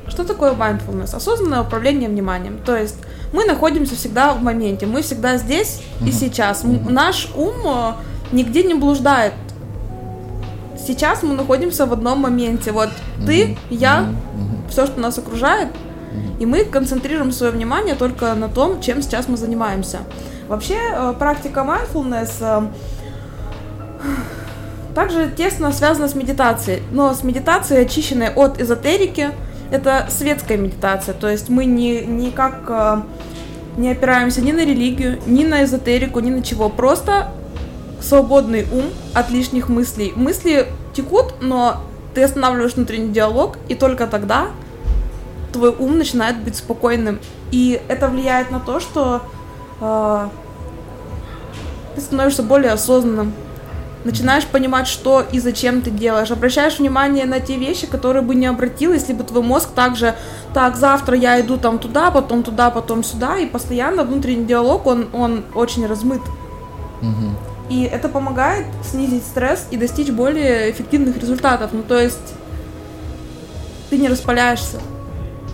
Что 0.07 0.23
такое 0.23 0.53
mindfulness? 0.53 1.15
Осознанное 1.15 1.61
управление 1.61 2.09
вниманием. 2.09 2.59
То 2.63 2.77
есть 2.77 2.97
мы 3.33 3.45
находимся 3.45 3.95
всегда 3.95 4.33
в 4.33 4.41
моменте, 4.41 4.85
мы 4.85 5.01
всегда 5.01 5.37
здесь 5.37 5.81
uh-huh. 5.99 6.09
и 6.09 6.11
сейчас. 6.11 6.63
Uh-huh. 6.63 6.89
Наш 6.89 7.29
ум 7.35 7.53
нигде 8.31 8.63
не 8.63 8.75
блуждает 8.75 9.33
сейчас 10.85 11.23
мы 11.23 11.33
находимся 11.33 11.85
в 11.85 11.93
одном 11.93 12.19
моменте. 12.19 12.71
Вот 12.71 12.89
mm-hmm. 12.89 13.25
ты, 13.25 13.57
я, 13.69 14.07
все, 14.69 14.85
что 14.85 14.99
нас 14.99 15.17
окружает, 15.17 15.69
и 16.39 16.45
мы 16.45 16.65
концентрируем 16.65 17.31
свое 17.31 17.51
внимание 17.51 17.95
только 17.95 18.33
на 18.35 18.49
том, 18.49 18.81
чем 18.81 19.01
сейчас 19.01 19.27
мы 19.27 19.37
занимаемся. 19.37 19.99
Вообще, 20.47 20.77
э, 20.77 21.13
практика 21.17 21.61
mindfulness 21.61 22.31
э, 22.39 22.67
также 24.95 25.29
тесно 25.29 25.71
связана 25.73 26.07
с 26.07 26.15
медитацией, 26.15 26.81
но 26.91 27.13
с 27.13 27.23
медитацией, 27.23 27.81
очищенной 27.81 28.29
от 28.29 28.59
эзотерики, 28.59 29.29
это 29.69 30.07
светская 30.09 30.57
медитация, 30.57 31.13
то 31.13 31.29
есть 31.29 31.49
мы 31.49 31.65
не, 31.65 32.05
никак 32.05 32.63
э, 32.67 33.01
не 33.77 33.91
опираемся 33.91 34.41
ни 34.41 34.51
на 34.51 34.63
религию, 34.63 35.19
ни 35.25 35.43
на 35.43 35.65
эзотерику, 35.65 36.21
ни 36.21 36.29
на 36.29 36.41
чего, 36.41 36.69
просто 36.69 37.31
свободный 38.01 38.65
ум 38.71 38.85
от 39.13 39.29
лишних 39.29 39.67
мыслей. 39.67 40.13
Мысли 40.15 40.67
текут, 40.93 41.41
но 41.41 41.81
ты 42.13 42.23
останавливаешь 42.23 42.75
внутренний 42.75 43.11
диалог, 43.11 43.57
и 43.67 43.75
только 43.75 44.07
тогда 44.07 44.47
твой 45.51 45.75
ум 45.77 45.97
начинает 45.97 46.37
быть 46.41 46.55
спокойным. 46.55 47.19
И 47.51 47.81
это 47.87 48.07
влияет 48.07 48.51
на 48.51 48.59
то, 48.59 48.79
что 48.79 49.23
э, 49.81 50.27
ты 51.95 52.01
становишься 52.01 52.43
более 52.43 52.71
осознанным. 52.71 53.33
Начинаешь 54.05 54.45
понимать, 54.45 54.87
что 54.87 55.25
и 55.31 55.39
зачем 55.39 55.81
ты 55.81 55.89
делаешь. 55.89 56.29
Обращаешь 56.29 56.77
внимание 56.77 57.25
на 57.25 57.39
те 57.39 57.57
вещи, 57.57 57.87
которые 57.87 58.21
бы 58.21 58.35
не 58.35 58.45
обратил, 58.45 58.93
если 58.93 59.13
бы 59.13 59.23
твой 59.23 59.41
мозг 59.41 59.71
также, 59.71 60.15
так, 60.53 60.75
завтра 60.75 61.17
я 61.17 61.41
иду 61.41 61.57
там 61.57 61.79
туда, 61.79 62.11
потом 62.11 62.43
туда, 62.43 62.69
потом 62.69 63.03
сюда, 63.03 63.39
и 63.39 63.47
постоянно 63.47 64.03
внутренний 64.03 64.45
диалог, 64.45 64.85
он, 64.85 65.07
он 65.11 65.43
очень 65.55 65.87
размыт. 65.87 66.21
Угу. 67.01 67.71
И 67.71 67.83
это 67.83 68.07
помогает 68.07 68.67
снизить 68.83 69.23
стресс 69.23 69.67
и 69.71 69.77
достичь 69.77 70.11
более 70.11 70.69
эффективных 70.69 71.17
результатов. 71.17 71.71
Ну, 71.73 71.81
то 71.81 71.99
есть 71.99 72.35
ты 73.89 73.97
не 73.97 74.07
распаляешься. 74.07 74.77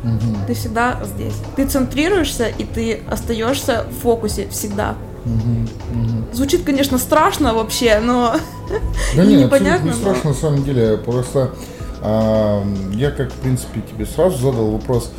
Угу. 0.04 0.48
Ты 0.48 0.54
всегда 0.56 1.00
здесь. 1.06 1.36
Ты 1.56 1.68
центрируешься, 1.68 2.48
и 2.48 2.66
ты 2.66 3.02
остаешься 3.10 3.86
в 3.90 4.02
фокусе 4.02 4.50
всегда. 4.50 4.96
Угу, 5.26 6.02
угу. 6.02 6.34
Звучит, 6.34 6.64
конечно, 6.64 6.98
страшно 6.98 7.54
вообще, 7.54 8.00
но 8.00 8.36
да 9.16 9.26
нет, 9.26 9.46
непонятно. 9.46 9.90
Не 9.90 9.94
страшно 9.94 10.22
но... 10.26 10.30
на 10.32 10.36
самом 10.36 10.64
деле. 10.64 10.98
Просто 10.98 11.52
а, 12.02 12.64
я, 12.94 13.12
как 13.12 13.32
в 13.32 13.36
принципе, 13.36 13.82
тебе 13.82 14.06
сразу 14.06 14.38
задал 14.38 14.72
вопрос. 14.72 15.12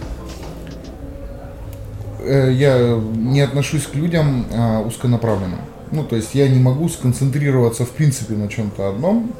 Э, 2.20 2.50
я 2.52 3.00
не 3.14 3.40
отношусь 3.40 3.84
к 3.84 3.94
людям 3.94 4.46
а, 4.52 4.80
узконаправленно. 4.80 5.58
Ну, 5.92 6.04
то 6.04 6.16
есть 6.16 6.34
я 6.34 6.48
не 6.48 6.58
могу 6.58 6.88
сконцентрироваться 6.88 7.84
в 7.84 7.90
принципе 7.90 8.34
на 8.34 8.48
чем-то 8.48 8.88
одном. 8.88 9.32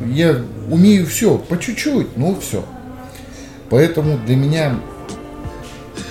Я 0.00 0.36
умею 0.70 1.06
все, 1.06 1.38
по 1.38 1.58
чуть-чуть, 1.58 2.16
но 2.16 2.34
все. 2.40 2.64
Поэтому 3.68 4.16
для 4.18 4.36
меня 4.36 4.80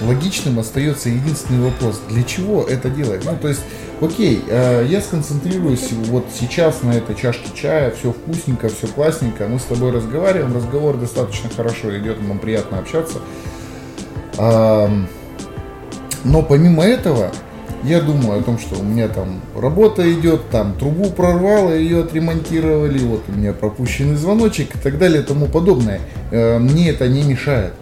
логичным 0.02 0.60
остается 0.60 1.10
единственный 1.10 1.64
вопрос, 1.64 2.02
для 2.10 2.24
чего 2.24 2.64
это 2.64 2.90
делать? 2.90 3.26
Ну, 3.26 3.36
то 3.42 3.48
есть, 3.48 3.62
окей, 4.02 4.44
э, 4.48 4.86
я 4.88 5.02
сконцентрируюсь 5.02 5.92
вот 6.08 6.26
сейчас 6.38 6.84
на 6.84 6.92
этой 6.92 7.16
чашке 7.16 7.50
чая, 7.56 7.92
все 7.92 8.12
вкусненько, 8.12 8.70
все 8.70 8.88
классненько, 8.88 9.48
мы 9.48 9.60
с 9.60 9.64
тобой 9.64 9.92
разговариваем, 9.92 10.56
разговор 10.56 10.98
достаточно 10.98 11.50
хорошо 11.50 11.98
идет, 11.98 12.26
нам 12.28 12.40
приятно 12.40 12.80
общаться. 12.80 13.20
Но 16.24 16.42
помимо 16.42 16.84
этого, 16.84 17.32
я 17.84 18.02
думаю 18.02 18.40
о 18.40 18.44
том, 18.44 18.60
что 18.60 18.80
у 18.80 18.84
меня 18.84 19.08
там 19.08 19.42
работа 19.56 20.12
идет, 20.12 20.50
там 20.50 20.74
трубу 20.74 21.10
прорвало, 21.10 21.72
ее 21.72 22.02
отремонтировали, 22.02 23.00
вот 23.00 23.24
у 23.28 23.32
меня 23.32 23.54
пропущенный 23.54 24.16
звоночек 24.16 24.76
и 24.76 24.80
так 24.80 24.98
далее 24.98 25.22
и 25.22 25.26
тому 25.26 25.46
подобное. 25.46 26.02
Э, 26.32 26.58
мне 26.60 26.90
это 26.90 27.08
не 27.08 27.24
мешает. 27.24 27.74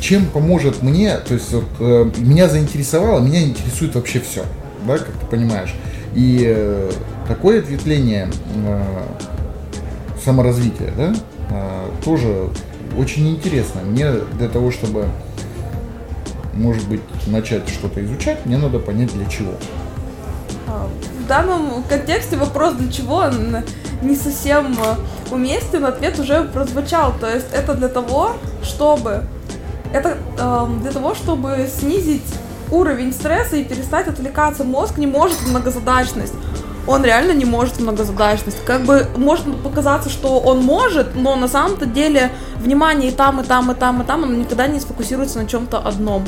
Чем 0.00 0.26
поможет 0.26 0.82
мне, 0.82 1.16
то 1.18 1.34
есть 1.34 1.52
вот, 1.52 1.64
э, 1.80 2.10
меня 2.18 2.48
заинтересовало, 2.48 3.20
меня 3.20 3.42
интересует 3.42 3.94
вообще 3.94 4.20
все, 4.20 4.44
да, 4.86 4.98
как 4.98 5.08
ты 5.08 5.26
понимаешь. 5.26 5.74
И 6.14 6.44
э, 6.46 6.90
такое 7.26 7.60
ответвление 7.60 8.28
саморазвития, 10.24 10.90
да, 10.96 11.14
тоже 12.04 12.48
очень 12.98 13.28
интересно. 13.30 13.82
Мне 13.82 14.12
для 14.38 14.48
того, 14.48 14.70
чтобы 14.70 15.06
может 16.58 16.86
быть, 16.88 17.00
начать 17.26 17.68
что-то 17.68 18.04
изучать, 18.04 18.44
мне 18.44 18.58
надо 18.58 18.78
понять 18.78 19.12
для 19.14 19.26
чего. 19.26 19.52
А, 20.66 20.88
в 21.18 21.26
данном 21.26 21.82
контексте 21.84 22.36
вопрос 22.36 22.74
для 22.74 22.90
чего 22.90 23.16
он 23.16 23.58
не 24.02 24.16
совсем 24.16 24.76
э, 24.78 25.32
уместен, 25.32 25.84
ответ 25.84 26.18
уже 26.18 26.44
прозвучал. 26.44 27.14
То 27.20 27.32
есть 27.32 27.46
это 27.52 27.74
для 27.74 27.88
того, 27.88 28.32
чтобы 28.62 29.24
это 29.92 30.18
э, 30.38 30.66
для 30.82 30.92
того, 30.92 31.14
чтобы 31.14 31.68
снизить 31.72 32.24
уровень 32.70 33.12
стресса 33.12 33.56
и 33.56 33.64
перестать 33.64 34.08
отвлекаться. 34.08 34.64
Мозг 34.64 34.98
не 34.98 35.06
может 35.06 35.38
в 35.38 35.50
многозадачность. 35.50 36.34
Он 36.86 37.04
реально 37.04 37.32
не 37.32 37.44
может 37.44 37.76
в 37.76 37.80
многозадачность. 37.80 38.64
Как 38.64 38.82
бы 38.82 39.06
может 39.16 39.44
показаться, 39.62 40.08
что 40.08 40.38
он 40.38 40.62
может, 40.62 41.14
но 41.14 41.36
на 41.36 41.48
самом-то 41.48 41.86
деле 41.86 42.30
внимание 42.56 43.10
и 43.10 43.14
там, 43.14 43.40
и 43.40 43.44
там, 43.44 43.70
и 43.70 43.74
там, 43.74 44.02
и 44.02 44.04
там, 44.04 44.24
оно 44.24 44.34
никогда 44.34 44.66
не 44.66 44.80
сфокусируется 44.80 45.38
на 45.38 45.46
чем-то 45.46 45.78
одном. 45.78 46.24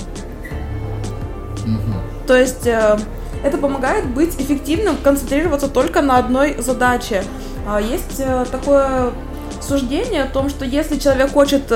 То 2.26 2.36
есть 2.36 2.66
э, 2.66 2.98
это 3.42 3.56
помогает 3.56 4.06
быть 4.06 4.40
эффективным, 4.40 4.96
концентрироваться 5.02 5.68
только 5.68 6.02
на 6.02 6.18
одной 6.18 6.56
задаче. 6.60 7.24
А 7.66 7.80
есть 7.80 8.20
э, 8.20 8.44
такое 8.50 9.12
суждение 9.60 10.24
о 10.24 10.26
том, 10.26 10.48
что 10.48 10.64
если 10.64 10.98
человек 10.98 11.32
хочет 11.32 11.72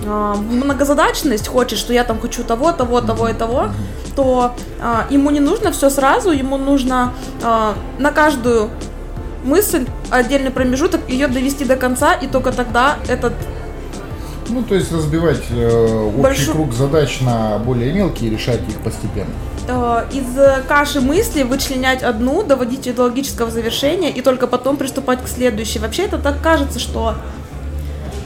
э, 0.00 0.04
а, 0.06 0.34
многозадачность, 0.34 1.48
хочет, 1.48 1.78
что 1.78 1.92
я 1.92 2.04
там 2.04 2.20
хочу 2.20 2.44
того, 2.44 2.72
того, 2.72 3.00
того 3.00 3.28
и 3.28 3.34
того, 3.34 3.68
то 4.16 4.52
а, 4.80 5.06
ему 5.10 5.30
не 5.30 5.40
нужно 5.40 5.70
все 5.70 5.90
сразу, 5.90 6.30
ему 6.30 6.56
нужно 6.56 7.12
а, 7.42 7.74
на 7.98 8.10
каждую 8.10 8.70
мысль 9.44 9.86
отдельный 10.10 10.50
промежуток 10.50 11.08
ее 11.08 11.28
довести 11.28 11.64
до 11.64 11.76
конца, 11.76 12.14
и 12.14 12.26
только 12.26 12.52
тогда 12.52 12.98
этот 13.08 13.32
ну, 14.50 14.62
то 14.62 14.74
есть 14.74 14.90
разбивать 14.90 15.42
э, 15.50 16.06
общий 16.06 16.22
Большой... 16.22 16.54
круг 16.54 16.72
задач 16.72 17.20
на 17.20 17.58
более 17.58 17.92
мелкие 17.92 18.30
и 18.30 18.32
решать 18.34 18.60
их 18.66 18.78
постепенно. 18.82 19.30
Э, 19.68 20.04
из 20.10 20.24
каши 20.66 21.00
мысли 21.00 21.42
вычленять 21.42 22.02
одну, 22.02 22.42
доводить 22.42 22.86
ее 22.86 22.94
до 22.94 23.02
логического 23.04 23.50
завершения 23.50 24.10
и 24.10 24.22
только 24.22 24.46
потом 24.46 24.76
приступать 24.76 25.22
к 25.22 25.28
следующей. 25.28 25.78
Вообще 25.78 26.04
это 26.04 26.18
так 26.18 26.40
кажется, 26.42 26.78
что 26.78 27.14
э, 27.14 27.47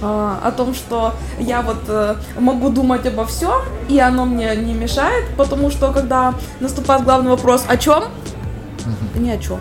о 0.02 0.52
том, 0.56 0.74
что 0.74 1.14
я 1.38 1.62
вот 1.62 1.82
э, 1.88 2.16
могу 2.38 2.70
думать 2.70 3.06
обо 3.06 3.24
всем, 3.26 3.60
и 3.88 3.98
оно 3.98 4.24
мне 4.24 4.54
не 4.56 4.74
мешает, 4.74 5.24
потому 5.36 5.70
что 5.70 5.92
когда 5.92 6.34
наступает 6.60 7.04
главный 7.04 7.30
вопрос 7.30 7.64
«о 7.68 7.76
чем?», 7.76 8.04
ни 9.14 9.30
о 9.30 9.38
чем. 9.38 9.60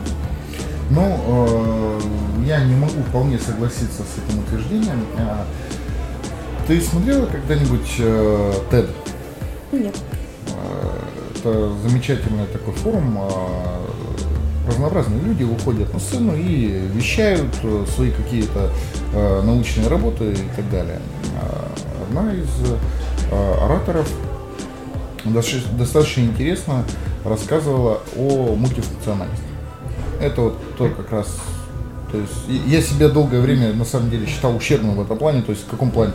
Ну, 0.89 1.19
э, 1.27 1.99
я 2.45 2.63
не 2.63 2.75
могу 2.75 3.01
вполне 3.09 3.37
согласиться 3.37 4.01
с 4.03 4.17
этим 4.17 4.39
утверждением. 4.39 5.05
Ты 6.67 6.79
смотрела 6.79 7.25
когда-нибудь 7.25 7.95
э, 7.99 8.53
TED? 8.71 8.89
Нет. 9.71 9.95
Э, 10.47 11.37
это 11.37 11.73
замечательный 11.87 12.45
такой 12.45 12.73
форум. 12.75 13.17
Разнообразные 14.71 15.21
люди 15.21 15.43
выходят 15.43 15.93
на 15.93 15.99
сцену 15.99 16.33
и 16.33 16.87
вещают 16.93 17.53
э, 17.61 17.85
свои 17.93 18.09
какие-то 18.09 18.69
э, 19.13 19.41
научные 19.43 19.89
работы 19.89 20.31
и 20.31 20.55
так 20.55 20.69
далее. 20.71 20.99
Одна 22.07 22.33
из 22.33 22.47
э, 23.31 23.55
ораторов 23.61 24.09
достаточно 25.25 26.21
интересно 26.21 26.85
рассказывала 27.25 27.99
о 28.15 28.55
мультифункциональности. 28.55 29.43
Это 30.21 30.41
вот 30.41 30.57
то 30.77 30.87
как 30.87 31.11
раз 31.11 31.27
то 32.11 32.17
есть 32.17 32.67
я 32.67 32.81
себя 32.81 33.09
долгое 33.09 33.41
время 33.41 33.73
на 33.73 33.85
самом 33.85 34.09
деле 34.09 34.25
считал 34.25 34.55
ущербным 34.55 34.95
в 34.95 35.01
этом 35.01 35.17
плане. 35.17 35.41
То 35.41 35.51
есть 35.51 35.65
в 35.65 35.69
каком 35.69 35.91
плане? 35.91 36.13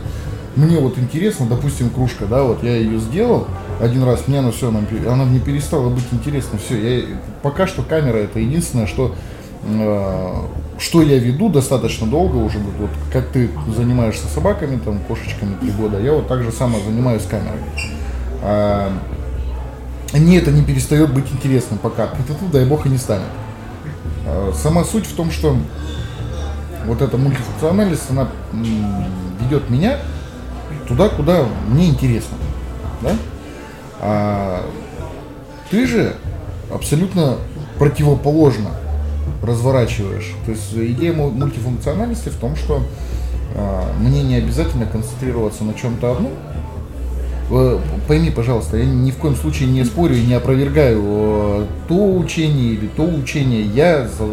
Мне 0.57 0.79
вот 0.79 0.97
интересно, 0.97 1.45
допустим, 1.45 1.89
кружка, 1.89 2.25
да, 2.25 2.43
вот 2.43 2.63
я 2.63 2.75
ее 2.75 2.99
сделал 2.99 3.47
один 3.79 4.03
раз, 4.03 4.27
мне 4.27 4.39
она 4.39 4.51
все, 4.51 4.69
она, 4.69 4.81
она 5.07 5.23
мне 5.23 5.39
перестала 5.39 5.89
быть 5.89 6.05
интересна, 6.11 6.57
все, 6.57 6.99
я, 6.99 7.05
пока 7.41 7.67
что 7.67 7.83
камера 7.83 8.17
это 8.17 8.39
единственное, 8.39 8.87
что 8.87 9.15
э, 9.63 10.33
что 10.79 11.01
я 11.01 11.17
веду 11.17 11.49
достаточно 11.49 12.07
долго 12.07 12.37
уже, 12.37 12.59
вот 12.59 12.89
как 13.11 13.27
ты 13.29 13.49
занимаешься 13.75 14.27
собаками, 14.27 14.79
там, 14.83 14.99
кошечками 15.07 15.55
три 15.59 15.71
года, 15.71 15.99
я 15.99 16.13
вот 16.13 16.27
так 16.27 16.43
же 16.43 16.51
само 16.51 16.79
занимаюсь 16.79 17.23
камерой. 17.23 17.59
А, 18.41 18.91
мне 20.13 20.37
это 20.37 20.51
не 20.51 20.63
перестает 20.63 21.13
быть 21.13 21.25
интересным 21.31 21.79
пока. 21.79 22.05
Это, 22.05 22.33
дай 22.51 22.65
бог, 22.65 22.85
и 22.85 22.89
не 22.89 22.97
станет. 22.97 23.27
А, 24.25 24.53
сама 24.55 24.83
суть 24.83 25.05
в 25.05 25.15
том, 25.15 25.31
что 25.31 25.57
вот 26.85 27.01
эта 27.01 27.17
мультифункциональность, 27.17 28.09
она 28.09 28.29
ведет 29.41 29.69
меня 29.69 29.99
туда, 30.87 31.09
куда 31.09 31.45
мне 31.69 31.89
интересно. 31.89 32.37
Да? 33.01 33.15
А 33.99 34.65
ты 35.69 35.85
же 35.85 36.15
абсолютно 36.73 37.37
противоположно 37.77 38.71
разворачиваешь. 39.43 40.33
То 40.45 40.51
есть 40.51 40.73
идея 40.73 41.13
мультифункциональности 41.13 42.29
в 42.29 42.35
том, 42.35 42.55
что 42.55 42.81
э, 43.55 43.83
мне 43.99 44.23
не 44.23 44.35
обязательно 44.35 44.85
концентрироваться 44.85 45.63
на 45.63 45.73
чем-то 45.73 46.11
одном. 46.11 46.31
Пойми, 48.09 48.29
пожалуйста, 48.29 48.75
я 48.75 48.83
ни 48.83 49.09
в 49.11 49.17
коем 49.17 49.35
случае 49.35 49.69
не 49.69 49.85
спорю 49.85 50.15
и 50.15 50.21
не 50.21 50.33
опровергаю 50.33 51.01
э, 51.01 51.65
то 51.87 52.17
учение 52.17 52.73
или 52.73 52.87
то 52.87 53.03
учение. 53.03 53.61
Я, 53.61 54.05
за, 54.05 54.25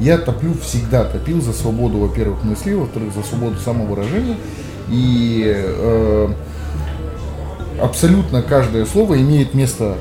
я 0.00 0.18
топлю 0.18 0.52
всегда, 0.60 1.04
топил 1.04 1.40
за 1.40 1.52
свободу, 1.52 1.98
во-первых, 1.98 2.42
мысли, 2.42 2.72
во-вторых, 2.72 3.14
за 3.14 3.22
свободу 3.22 3.56
самовыражения. 3.60 4.36
И 4.88 5.44
э, 5.54 6.28
абсолютно 7.80 8.42
каждое 8.42 8.86
слово 8.86 9.20
имеет 9.20 9.54
место, 9.54 9.96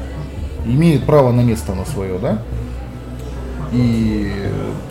имеет 0.65 1.06
право 1.06 1.32
на 1.32 1.42
место 1.42 1.74
на 1.74 1.86
свое, 1.86 2.20
да? 2.20 2.39
и 3.72 4.32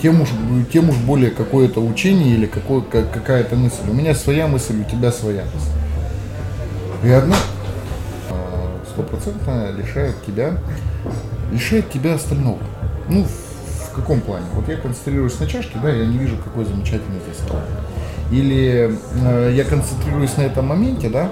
тем 0.00 0.20
уж, 0.20 0.28
тем 0.72 0.90
уж 0.90 0.96
более 0.96 1.30
какое-то 1.30 1.80
учение 1.80 2.34
или 2.34 2.46
какое, 2.46 2.82
какая-то 2.82 3.56
мысль. 3.56 3.82
У 3.88 3.94
меня 3.94 4.14
своя 4.14 4.46
мысль, 4.46 4.80
у 4.80 4.84
тебя 4.84 5.10
своя 5.10 5.44
мысль. 5.44 7.04
И 7.04 7.10
одна 7.10 7.36
а, 8.30 8.80
стопроцентно 8.92 9.70
лишает 9.72 10.14
тебя, 10.26 10.58
лишает 11.52 11.90
тебя 11.90 12.14
остального. 12.14 12.58
Ну, 13.08 13.24
в 13.24 13.94
каком 13.94 14.20
плане? 14.20 14.46
Вот 14.54 14.68
я 14.68 14.76
концентрируюсь 14.76 15.38
на 15.38 15.46
чашке, 15.46 15.78
да, 15.82 15.90
я 15.90 16.06
не 16.06 16.18
вижу, 16.18 16.36
какой 16.36 16.64
замечательный 16.64 17.20
здесь 17.26 17.38
стол. 17.44 17.58
Или 18.34 18.90
э, 19.22 19.52
я 19.54 19.64
концентрируюсь 19.64 20.36
на 20.36 20.42
этом 20.42 20.66
моменте, 20.66 21.08
да, 21.08 21.30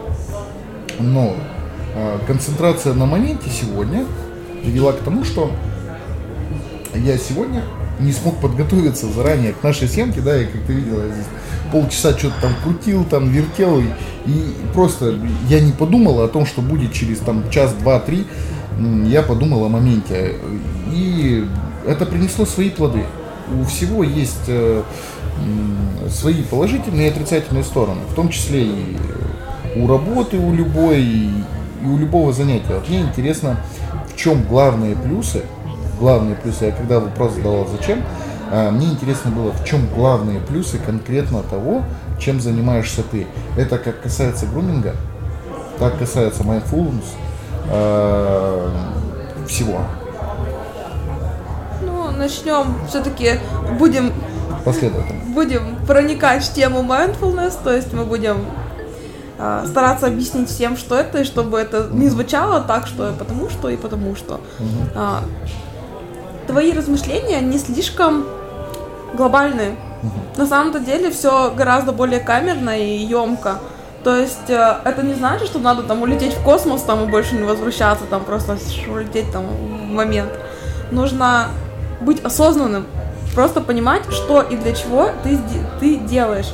но 1.00 1.34
э, 1.96 2.18
концентрация 2.28 2.94
на 2.94 3.06
моменте 3.06 3.50
сегодня 3.50 4.04
привела 4.62 4.92
к 4.92 4.98
тому, 4.98 5.24
что 5.24 5.50
я 6.94 7.18
сегодня 7.18 7.64
не 7.98 8.12
смог 8.12 8.40
подготовиться 8.40 9.08
заранее 9.08 9.52
к 9.52 9.64
нашей 9.64 9.88
съемке, 9.88 10.20
да, 10.20 10.40
и 10.40 10.46
как 10.46 10.62
ты 10.62 10.74
видела, 10.74 11.02
я 11.02 11.12
здесь 11.12 11.26
полчаса 11.72 12.16
что-то 12.16 12.34
там 12.42 12.52
крутил, 12.62 13.04
там 13.04 13.30
вертел, 13.30 13.80
и, 13.80 13.86
и 14.26 14.54
просто 14.72 15.18
я 15.48 15.58
не 15.58 15.72
подумал 15.72 16.20
о 16.20 16.28
том, 16.28 16.46
что 16.46 16.62
будет 16.62 16.92
через 16.92 17.18
там 17.18 17.50
час, 17.50 17.72
два, 17.72 17.98
три, 17.98 18.26
я 19.06 19.22
подумал 19.22 19.64
о 19.64 19.68
моменте. 19.68 20.36
И 20.92 21.44
это 21.86 22.06
принесло 22.06 22.46
свои 22.46 22.70
плоды. 22.70 23.04
У 23.60 23.64
всего 23.64 24.04
есть 24.04 24.44
э, 24.46 24.82
свои 26.08 26.42
положительные 26.42 27.08
и 27.08 27.10
отрицательные 27.10 27.64
стороны, 27.64 28.02
в 28.10 28.14
том 28.14 28.28
числе 28.28 28.64
и 28.64 28.96
у 29.76 29.86
работы, 29.86 30.36
у 30.36 30.52
любой, 30.52 31.02
и 31.02 31.30
у 31.84 31.96
любого 31.96 32.32
занятия. 32.32 32.74
Вот 32.74 32.88
мне 32.88 33.00
интересно, 33.00 33.58
в 34.12 34.16
чем 34.16 34.44
главные 34.44 34.94
плюсы 34.96 35.42
главные 36.02 36.34
плюсы. 36.34 36.66
Я 36.66 36.72
когда 36.72 36.98
вопрос 36.98 37.34
задавал, 37.34 37.66
зачем, 37.66 38.02
а, 38.50 38.70
мне 38.72 38.88
интересно 38.88 39.30
было, 39.30 39.52
в 39.52 39.64
чем 39.64 39.86
главные 39.94 40.40
плюсы 40.40 40.78
конкретно 40.78 41.42
того, 41.44 41.84
чем 42.18 42.40
занимаешься 42.40 43.02
ты. 43.08 43.26
Это 43.56 43.78
как 43.78 44.02
касается 44.02 44.46
груминга, 44.46 44.96
так 45.78 45.98
касается 45.98 46.42
mindfulness, 46.42 47.04
э, 47.70 48.70
всего. 49.48 49.80
Ну, 51.82 52.10
начнем 52.10 52.74
все-таки, 52.88 53.38
будем 53.78 54.12
последовательно. 54.64 55.20
Будем 55.34 55.76
проникать 55.86 56.44
в 56.44 56.52
тему 56.52 56.82
mindfulness, 56.82 57.54
то 57.62 57.74
есть 57.74 57.92
мы 57.92 58.04
будем 58.04 58.46
э, 59.38 59.64
стараться 59.66 60.06
объяснить 60.06 60.48
всем, 60.48 60.76
что 60.76 60.96
это, 60.96 61.20
и 61.20 61.24
чтобы 61.24 61.58
это 61.58 61.88
не 61.92 62.08
звучало 62.08 62.60
так, 62.60 62.86
что 62.86 63.12
потому 63.18 63.50
что 63.50 63.68
и 63.68 63.76
потому 63.76 64.16
что. 64.16 64.40
Uh-huh 64.58 65.20
твои 66.46 66.72
размышления 66.72 67.40
не 67.40 67.58
слишком 67.58 68.24
глобальные. 69.14 69.76
На 70.36 70.46
самом-то 70.46 70.80
деле 70.80 71.10
все 71.10 71.50
гораздо 71.50 71.92
более 71.92 72.20
камерно 72.20 72.78
и 72.78 73.04
емко. 73.04 73.58
То 74.02 74.16
есть 74.16 74.50
э, 74.50 74.76
это 74.84 75.02
не 75.02 75.14
значит, 75.14 75.46
что 75.46 75.60
надо 75.60 75.84
там 75.84 76.02
улететь 76.02 76.34
в 76.34 76.42
космос 76.42 76.82
там 76.82 77.04
и 77.04 77.10
больше 77.10 77.36
не 77.36 77.44
возвращаться, 77.44 78.04
там 78.06 78.24
просто 78.24 78.58
улететь 78.92 79.30
там 79.30 79.46
в 79.46 79.92
момент. 79.92 80.32
Нужно 80.90 81.48
быть 82.00 82.20
осознанным, 82.24 82.86
просто 83.34 83.60
понимать, 83.60 84.04
что 84.10 84.42
и 84.42 84.56
для 84.56 84.72
чего 84.72 85.10
ты, 85.22 85.38
ты 85.80 85.96
делаешь. 85.96 86.52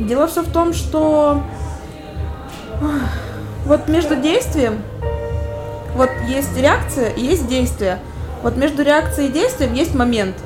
Дело 0.00 0.26
все 0.26 0.42
в 0.42 0.50
том, 0.50 0.72
что 0.74 1.42
вот 3.64 3.88
между 3.88 4.16
действием, 4.16 4.82
вот 5.94 6.10
есть 6.28 6.56
реакция 6.56 7.10
и 7.10 7.22
есть 7.22 7.48
действие. 7.48 7.98
Вот 8.42 8.56
между 8.56 8.82
реакцией 8.82 9.28
и 9.28 9.32
действием 9.32 9.72
есть 9.72 9.94
момент, 9.94 10.36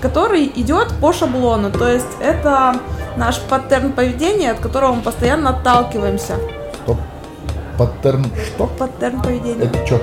который 0.00 0.44
идет 0.44 0.92
по 1.00 1.12
шаблону. 1.12 1.70
То 1.70 1.88
есть 1.88 2.06
это 2.20 2.76
наш 3.16 3.40
паттерн 3.40 3.92
поведения, 3.92 4.52
от 4.52 4.60
которого 4.60 4.92
мы 4.94 5.02
постоянно 5.02 5.50
отталкиваемся. 5.50 6.36
Стоп. 6.82 6.98
Паттерн 7.78 8.26
что? 8.46 8.66
Паттерн 8.66 9.22
поведения. 9.22 9.64
Это 9.64 9.86
что? 9.86 10.00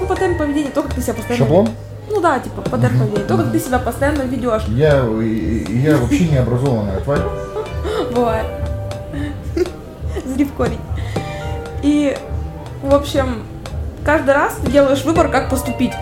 Ну, 0.00 0.06
паттерн 0.06 0.36
поведения, 0.36 0.70
то, 0.70 0.82
как 0.82 0.94
ты 0.94 1.02
себя 1.02 1.14
постоянно... 1.14 1.44
Шаблон? 1.44 1.68
Ну 2.10 2.20
да, 2.20 2.40
типа 2.40 2.62
паттерн 2.62 2.98
поведения, 2.98 3.24
то, 3.24 3.36
как 3.36 3.52
ты 3.52 3.60
себя 3.60 3.78
постоянно 3.78 4.22
ведешь. 4.22 4.62
Я, 4.68 5.04
я 5.04 5.96
вообще 5.96 6.28
не 6.28 6.36
образованная 6.36 7.00
тварь. 7.00 7.20
Бывает. 8.14 8.46
Зри 10.26 10.44
в 10.44 10.52
корень. 10.52 10.80
И, 11.82 12.16
в 12.82 12.94
общем, 12.94 13.44
каждый 14.04 14.34
раз 14.34 14.54
ты 14.62 14.70
делаешь 14.70 15.04
выбор, 15.04 15.28
как 15.28 15.48
поступить 15.50 15.92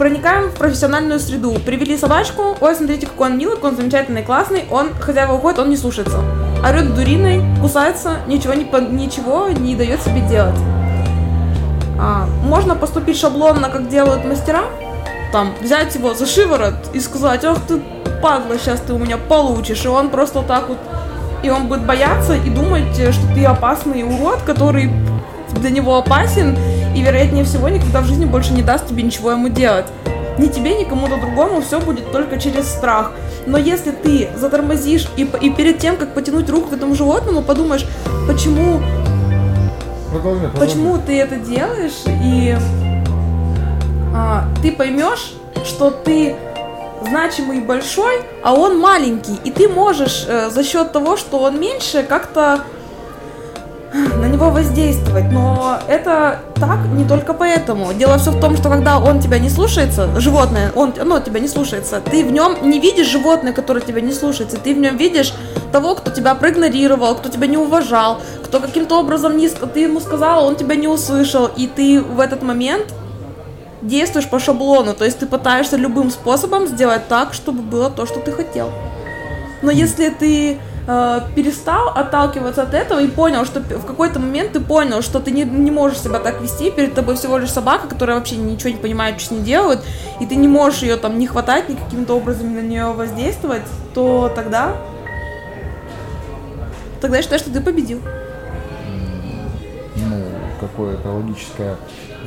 проникаем 0.00 0.48
в 0.48 0.54
профессиональную 0.54 1.20
среду. 1.20 1.52
Привели 1.66 1.94
собачку, 1.98 2.56
ой, 2.58 2.74
смотрите, 2.74 3.06
какой 3.06 3.28
он 3.28 3.36
милый, 3.36 3.56
какой 3.56 3.72
он 3.72 3.76
замечательный, 3.76 4.22
классный. 4.22 4.64
Он, 4.70 4.94
хозяева 4.94 5.34
уходит, 5.34 5.58
он 5.58 5.68
не 5.68 5.76
слушается. 5.76 6.22
Орет 6.66 6.94
дуриной, 6.94 7.42
кусается, 7.60 8.16
ничего 8.26 8.54
не, 8.54 8.64
ничего 8.92 9.48
не 9.50 9.76
дает 9.76 10.00
себе 10.00 10.22
делать. 10.22 10.56
А, 12.00 12.26
можно 12.42 12.74
поступить 12.74 13.18
шаблонно, 13.18 13.68
как 13.68 13.88
делают 13.88 14.24
мастера, 14.24 14.62
там, 15.32 15.52
взять 15.60 15.94
его 15.94 16.14
за 16.14 16.26
шиворот 16.26 16.74
и 16.94 17.00
сказать, 17.00 17.44
ах 17.44 17.58
ты 17.68 17.80
падла, 18.22 18.58
сейчас 18.58 18.80
ты 18.80 18.94
у 18.94 18.98
меня 18.98 19.18
получишь, 19.18 19.84
и 19.84 19.88
он 19.88 20.08
просто 20.08 20.42
так 20.42 20.68
вот, 20.68 20.78
и 21.42 21.50
он 21.50 21.68
будет 21.68 21.84
бояться 21.84 22.34
и 22.34 22.48
думать, 22.50 22.94
что 22.94 23.34
ты 23.34 23.44
опасный 23.44 24.02
урод, 24.02 24.40
который 24.46 24.90
для 25.56 25.70
него 25.70 25.98
опасен, 25.98 26.56
и, 26.94 27.02
вероятнее 27.02 27.44
всего, 27.44 27.68
никогда 27.68 28.00
в 28.00 28.06
жизни 28.06 28.24
больше 28.24 28.54
не 28.54 28.62
даст 28.62 28.88
тебе 28.88 29.02
ничего 29.02 29.32
ему 29.32 29.48
делать. 29.48 29.86
Ни 30.38 30.46
тебе, 30.46 30.74
ни 30.74 30.84
кому-то 30.84 31.18
другому 31.18 31.60
все 31.60 31.80
будет 31.80 32.10
только 32.12 32.38
через 32.38 32.66
страх. 32.66 33.12
Но 33.46 33.58
если 33.58 33.90
ты 33.90 34.30
затормозишь 34.36 35.06
и, 35.16 35.28
и 35.40 35.50
перед 35.50 35.78
тем, 35.78 35.96
как 35.96 36.14
потянуть 36.14 36.48
руку 36.48 36.70
к 36.70 36.72
этому 36.72 36.94
животному, 36.94 37.42
подумаешь, 37.42 37.86
почему, 38.26 38.80
продолжай, 40.10 40.48
продолжай. 40.48 40.68
почему 40.68 40.98
ты 40.98 41.20
это 41.20 41.36
делаешь, 41.36 42.02
и 42.06 42.56
а, 44.14 44.44
ты 44.62 44.72
поймешь, 44.72 45.32
что 45.64 45.90
ты 45.90 46.36
значимый 47.08 47.58
и 47.58 47.60
большой, 47.60 48.22
а 48.42 48.54
он 48.54 48.78
маленький, 48.78 49.36
и 49.44 49.50
ты 49.50 49.68
можешь 49.68 50.24
э, 50.28 50.50
за 50.50 50.64
счет 50.64 50.92
того, 50.92 51.16
что 51.16 51.38
он 51.38 51.58
меньше, 51.58 52.02
как-то 52.02 52.60
на 53.92 54.26
него 54.26 54.50
воздействовать. 54.50 55.30
Но 55.32 55.78
это 55.88 56.40
так 56.56 56.78
не 56.92 57.04
только 57.04 57.34
поэтому. 57.34 57.92
Дело 57.92 58.18
все 58.18 58.30
в 58.30 58.40
том, 58.40 58.56
что 58.56 58.68
когда 58.68 58.98
он 58.98 59.20
тебя 59.20 59.38
не 59.38 59.50
слушается, 59.50 60.08
животное, 60.20 60.72
он 60.74 60.94
ну, 61.04 61.20
тебя 61.20 61.40
не 61.40 61.48
слушается, 61.48 62.00
ты 62.00 62.24
в 62.24 62.30
нем 62.30 62.56
не 62.62 62.78
видишь 62.78 63.08
животное, 63.08 63.52
которое 63.52 63.80
тебя 63.80 64.00
не 64.00 64.12
слушается, 64.12 64.58
ты 64.58 64.74
в 64.74 64.78
нем 64.78 64.96
видишь 64.96 65.32
того, 65.72 65.94
кто 65.94 66.10
тебя 66.10 66.34
проигнорировал, 66.34 67.16
кто 67.16 67.28
тебя 67.28 67.46
не 67.46 67.56
уважал, 67.56 68.20
кто 68.50 68.58
каким-то 68.58 68.98
образом 68.98 69.36
не, 69.36 69.48
ты 69.48 69.80
ему 69.80 70.00
сказал, 70.00 70.44
он 70.44 70.56
тебя 70.56 70.74
не 70.74 70.88
услышал, 70.88 71.46
и 71.46 71.68
ты 71.68 72.00
в 72.00 72.18
этот 72.18 72.42
момент 72.42 72.92
действуешь 73.80 74.28
по 74.28 74.40
шаблону, 74.40 74.92
то 74.92 75.04
есть 75.04 75.20
ты 75.20 75.26
пытаешься 75.26 75.76
любым 75.76 76.10
способом 76.10 76.66
сделать 76.66 77.06
так, 77.06 77.32
чтобы 77.32 77.62
было 77.62 77.90
то, 77.90 78.06
что 78.06 78.18
ты 78.18 78.32
хотел. 78.32 78.72
Но 79.62 79.70
если 79.70 80.08
ты 80.08 80.58
э, 80.88 81.20
перестал 81.36 81.90
отталкиваться 81.90 82.62
от 82.62 82.74
этого 82.74 83.00
и 83.00 83.06
понял, 83.06 83.44
что 83.44 83.60
в 83.60 83.86
какой-то 83.86 84.18
момент 84.18 84.50
ты 84.50 84.58
понял, 84.58 85.00
что 85.00 85.20
ты 85.20 85.30
не, 85.30 85.44
не 85.44 85.70
можешь 85.70 86.00
себя 86.00 86.18
так 86.18 86.40
вести, 86.40 86.72
перед 86.72 86.92
тобой 86.92 87.14
всего 87.14 87.38
лишь 87.38 87.52
собака, 87.52 87.86
которая 87.86 88.16
вообще 88.16 88.34
ничего 88.34 88.70
не 88.70 88.78
понимает, 88.78 89.20
что 89.20 89.28
с 89.28 89.30
ней 89.30 89.42
делают, 89.42 89.80
и 90.18 90.26
ты 90.26 90.34
не 90.34 90.48
можешь 90.48 90.82
ее 90.82 90.96
там 90.96 91.20
не 91.20 91.28
хватать, 91.28 91.68
ни 91.68 91.76
каким-то 91.76 92.14
образом 92.14 92.52
на 92.52 92.62
нее 92.62 92.86
воздействовать, 92.86 93.62
то 93.94 94.32
тогда 94.34 94.74
тогда 97.00 97.18
я 97.18 97.22
считаю, 97.22 97.38
что 97.38 97.52
ты 97.52 97.60
победил. 97.60 98.00
Ну, 100.80 100.92
какое-то 100.92 101.10
логическое 101.10 101.76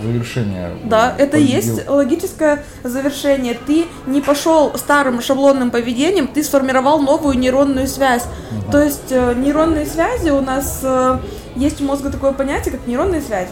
завершение. 0.01 0.69
Да, 0.83 1.15
это 1.17 1.37
победил. 1.37 1.55
есть 1.55 1.89
логическое 1.89 2.63
завершение. 2.83 3.53
Ты 3.53 3.85
не 4.05 4.21
пошел 4.21 4.73
старым 4.75 5.21
шаблонным 5.21 5.71
поведением, 5.71 6.27
ты 6.27 6.43
сформировал 6.43 6.99
новую 6.99 7.37
нейронную 7.37 7.87
связь. 7.87 8.25
Угу. 8.51 8.71
То 8.71 8.83
есть 8.83 9.11
э, 9.11 9.33
нейронные 9.35 9.85
связи 9.85 10.29
у 10.29 10.41
нас 10.41 10.81
э, 10.83 11.19
есть 11.55 11.81
у 11.81 11.85
мозга 11.85 12.11
такое 12.11 12.33
понятие, 12.33 12.73
как 12.73 12.87
нейронные 12.87 13.21
связи. 13.21 13.51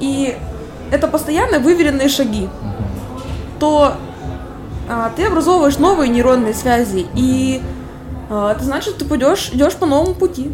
И 0.00 0.36
это 0.90 1.08
постоянно 1.08 1.58
выверенные 1.58 2.08
шаги. 2.08 2.44
Угу. 2.44 3.60
То 3.60 3.96
а, 4.88 5.12
ты 5.14 5.26
образовываешь 5.26 5.78
новые 5.78 6.08
нейронные 6.08 6.54
связи, 6.54 7.06
и 7.14 7.60
а, 8.30 8.52
это 8.52 8.64
значит, 8.64 8.96
ты 8.96 9.04
пойдешь, 9.04 9.50
идешь 9.52 9.74
по 9.74 9.84
новому 9.84 10.14
пути. 10.14 10.50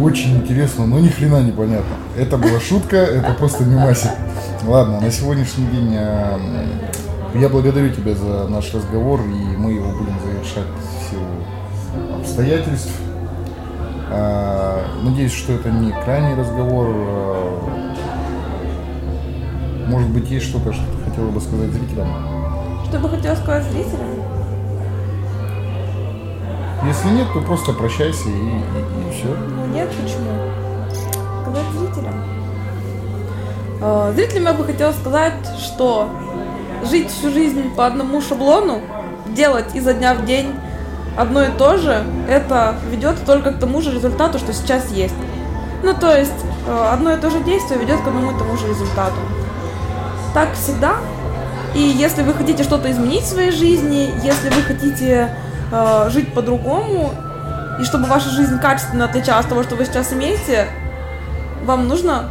Очень 0.00 0.36
интересно, 0.36 0.86
но 0.86 1.00
ни 1.00 1.08
хрена 1.08 1.42
не 1.42 1.50
понятно. 1.50 1.96
Это 2.16 2.36
была 2.36 2.60
шутка, 2.60 2.96
это 2.96 3.32
просто 3.34 3.64
мимасик. 3.64 4.10
Ладно, 4.64 5.00
на 5.00 5.10
сегодняшний 5.10 5.66
день 5.66 5.92
э, 5.92 6.38
я 7.34 7.48
благодарю 7.48 7.90
тебя 7.90 8.14
за 8.14 8.46
наш 8.48 8.72
разговор, 8.72 9.20
и 9.22 9.56
мы 9.56 9.72
его 9.72 9.90
будем 9.90 10.14
завершать 10.20 10.66
в 10.66 11.10
силу 11.10 12.20
обстоятельств. 12.20 12.92
Э, 14.10 14.84
надеюсь, 15.02 15.32
что 15.32 15.54
это 15.54 15.70
не 15.70 15.90
крайний 16.04 16.34
разговор. 16.34 16.88
Э, 16.90 17.58
может 19.88 20.10
быть, 20.10 20.30
есть 20.30 20.46
что-то, 20.46 20.72
что 20.72 20.82
ты 20.82 21.10
хотела 21.10 21.30
бы 21.30 21.40
сказать 21.40 21.70
зрителям? 21.70 22.08
Что 22.88 22.98
бы 23.00 23.08
хотела 23.08 23.34
сказать 23.34 23.64
зрителям? 23.72 24.07
Если 26.88 27.08
нет, 27.10 27.26
то 27.34 27.40
просто 27.42 27.74
прощайся 27.74 28.30
и, 28.30 28.32
и, 28.32 28.34
и 28.34 29.12
все. 29.12 29.26
Ну 29.26 29.66
нет, 29.66 29.90
почему? 29.90 30.30
Сказать 31.42 31.66
зрителям. 31.76 32.14
Э, 33.82 34.12
зрителям 34.14 34.44
я 34.44 34.52
бы 34.54 34.64
хотела 34.64 34.92
сказать, 34.92 35.34
что 35.58 36.08
жить 36.90 37.10
всю 37.10 37.30
жизнь 37.30 37.74
по 37.74 37.84
одному 37.84 38.22
шаблону, 38.22 38.80
делать 39.26 39.74
изо 39.74 39.92
дня 39.92 40.14
в 40.14 40.24
день 40.24 40.54
одно 41.14 41.42
и 41.42 41.50
то 41.58 41.76
же, 41.76 42.04
это 42.26 42.76
ведет 42.90 43.22
только 43.26 43.52
к 43.52 43.60
тому 43.60 43.82
же 43.82 43.92
результату, 43.92 44.38
что 44.38 44.54
сейчас 44.54 44.90
есть. 44.90 45.14
Ну, 45.82 45.92
то 45.92 46.16
есть, 46.16 46.32
э, 46.66 46.88
одно 46.90 47.12
и 47.12 47.20
то 47.20 47.28
же 47.28 47.40
действие 47.40 47.78
ведет 47.78 48.00
к 48.00 48.06
одному 48.06 48.30
и 48.30 48.38
тому 48.38 48.56
же 48.56 48.66
результату. 48.66 49.18
Так 50.32 50.54
всегда. 50.54 50.94
И 51.74 51.80
если 51.80 52.22
вы 52.22 52.32
хотите 52.32 52.62
что-то 52.62 52.90
изменить 52.90 53.24
в 53.24 53.28
своей 53.28 53.50
жизни, 53.50 54.10
если 54.24 54.48
вы 54.48 54.62
хотите 54.62 55.36
э, 55.70 56.10
жить 56.10 56.32
по-другому, 56.34 57.12
и 57.80 57.84
чтобы 57.84 58.06
ваша 58.06 58.28
жизнь 58.30 58.58
качественно 58.58 59.04
отличалась 59.04 59.44
от 59.44 59.50
того, 59.50 59.62
что 59.62 59.76
вы 59.76 59.84
сейчас 59.84 60.12
имеете, 60.12 60.66
вам 61.64 61.88
нужно 61.88 62.28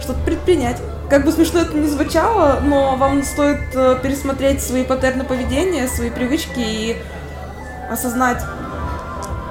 что-то 0.00 0.20
предпринять. 0.20 0.80
Как 1.10 1.24
бы 1.24 1.32
смешно 1.32 1.60
это 1.60 1.76
ни 1.76 1.86
звучало, 1.86 2.60
но 2.62 2.96
вам 2.96 3.22
стоит 3.22 3.60
э, 3.74 3.98
пересмотреть 4.02 4.62
свои 4.62 4.84
паттерны 4.84 5.24
поведения, 5.24 5.86
свои 5.88 6.10
привычки 6.10 6.58
и 6.58 6.96
осознать 7.90 8.42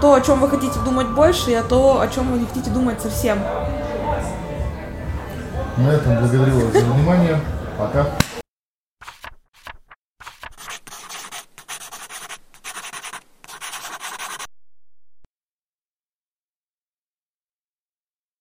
то, 0.02 0.16
о 0.16 0.22
чем 0.22 0.40
вы 0.40 0.50
хотите 0.50 0.80
думать 0.80 1.08
больше, 1.10 1.52
и 1.52 1.54
о 1.54 1.62
то, 1.62 2.02
о 2.02 2.08
чем 2.08 2.32
вы 2.32 2.40
не 2.40 2.46
хотите 2.48 2.72
думать 2.72 3.00
совсем. 3.00 3.38
На 5.78 5.90
этом 5.90 6.18
благодарю 6.18 6.60
вас 6.60 6.74
за 6.74 6.86
внимание. 6.86 7.40
Пока. 7.78 8.08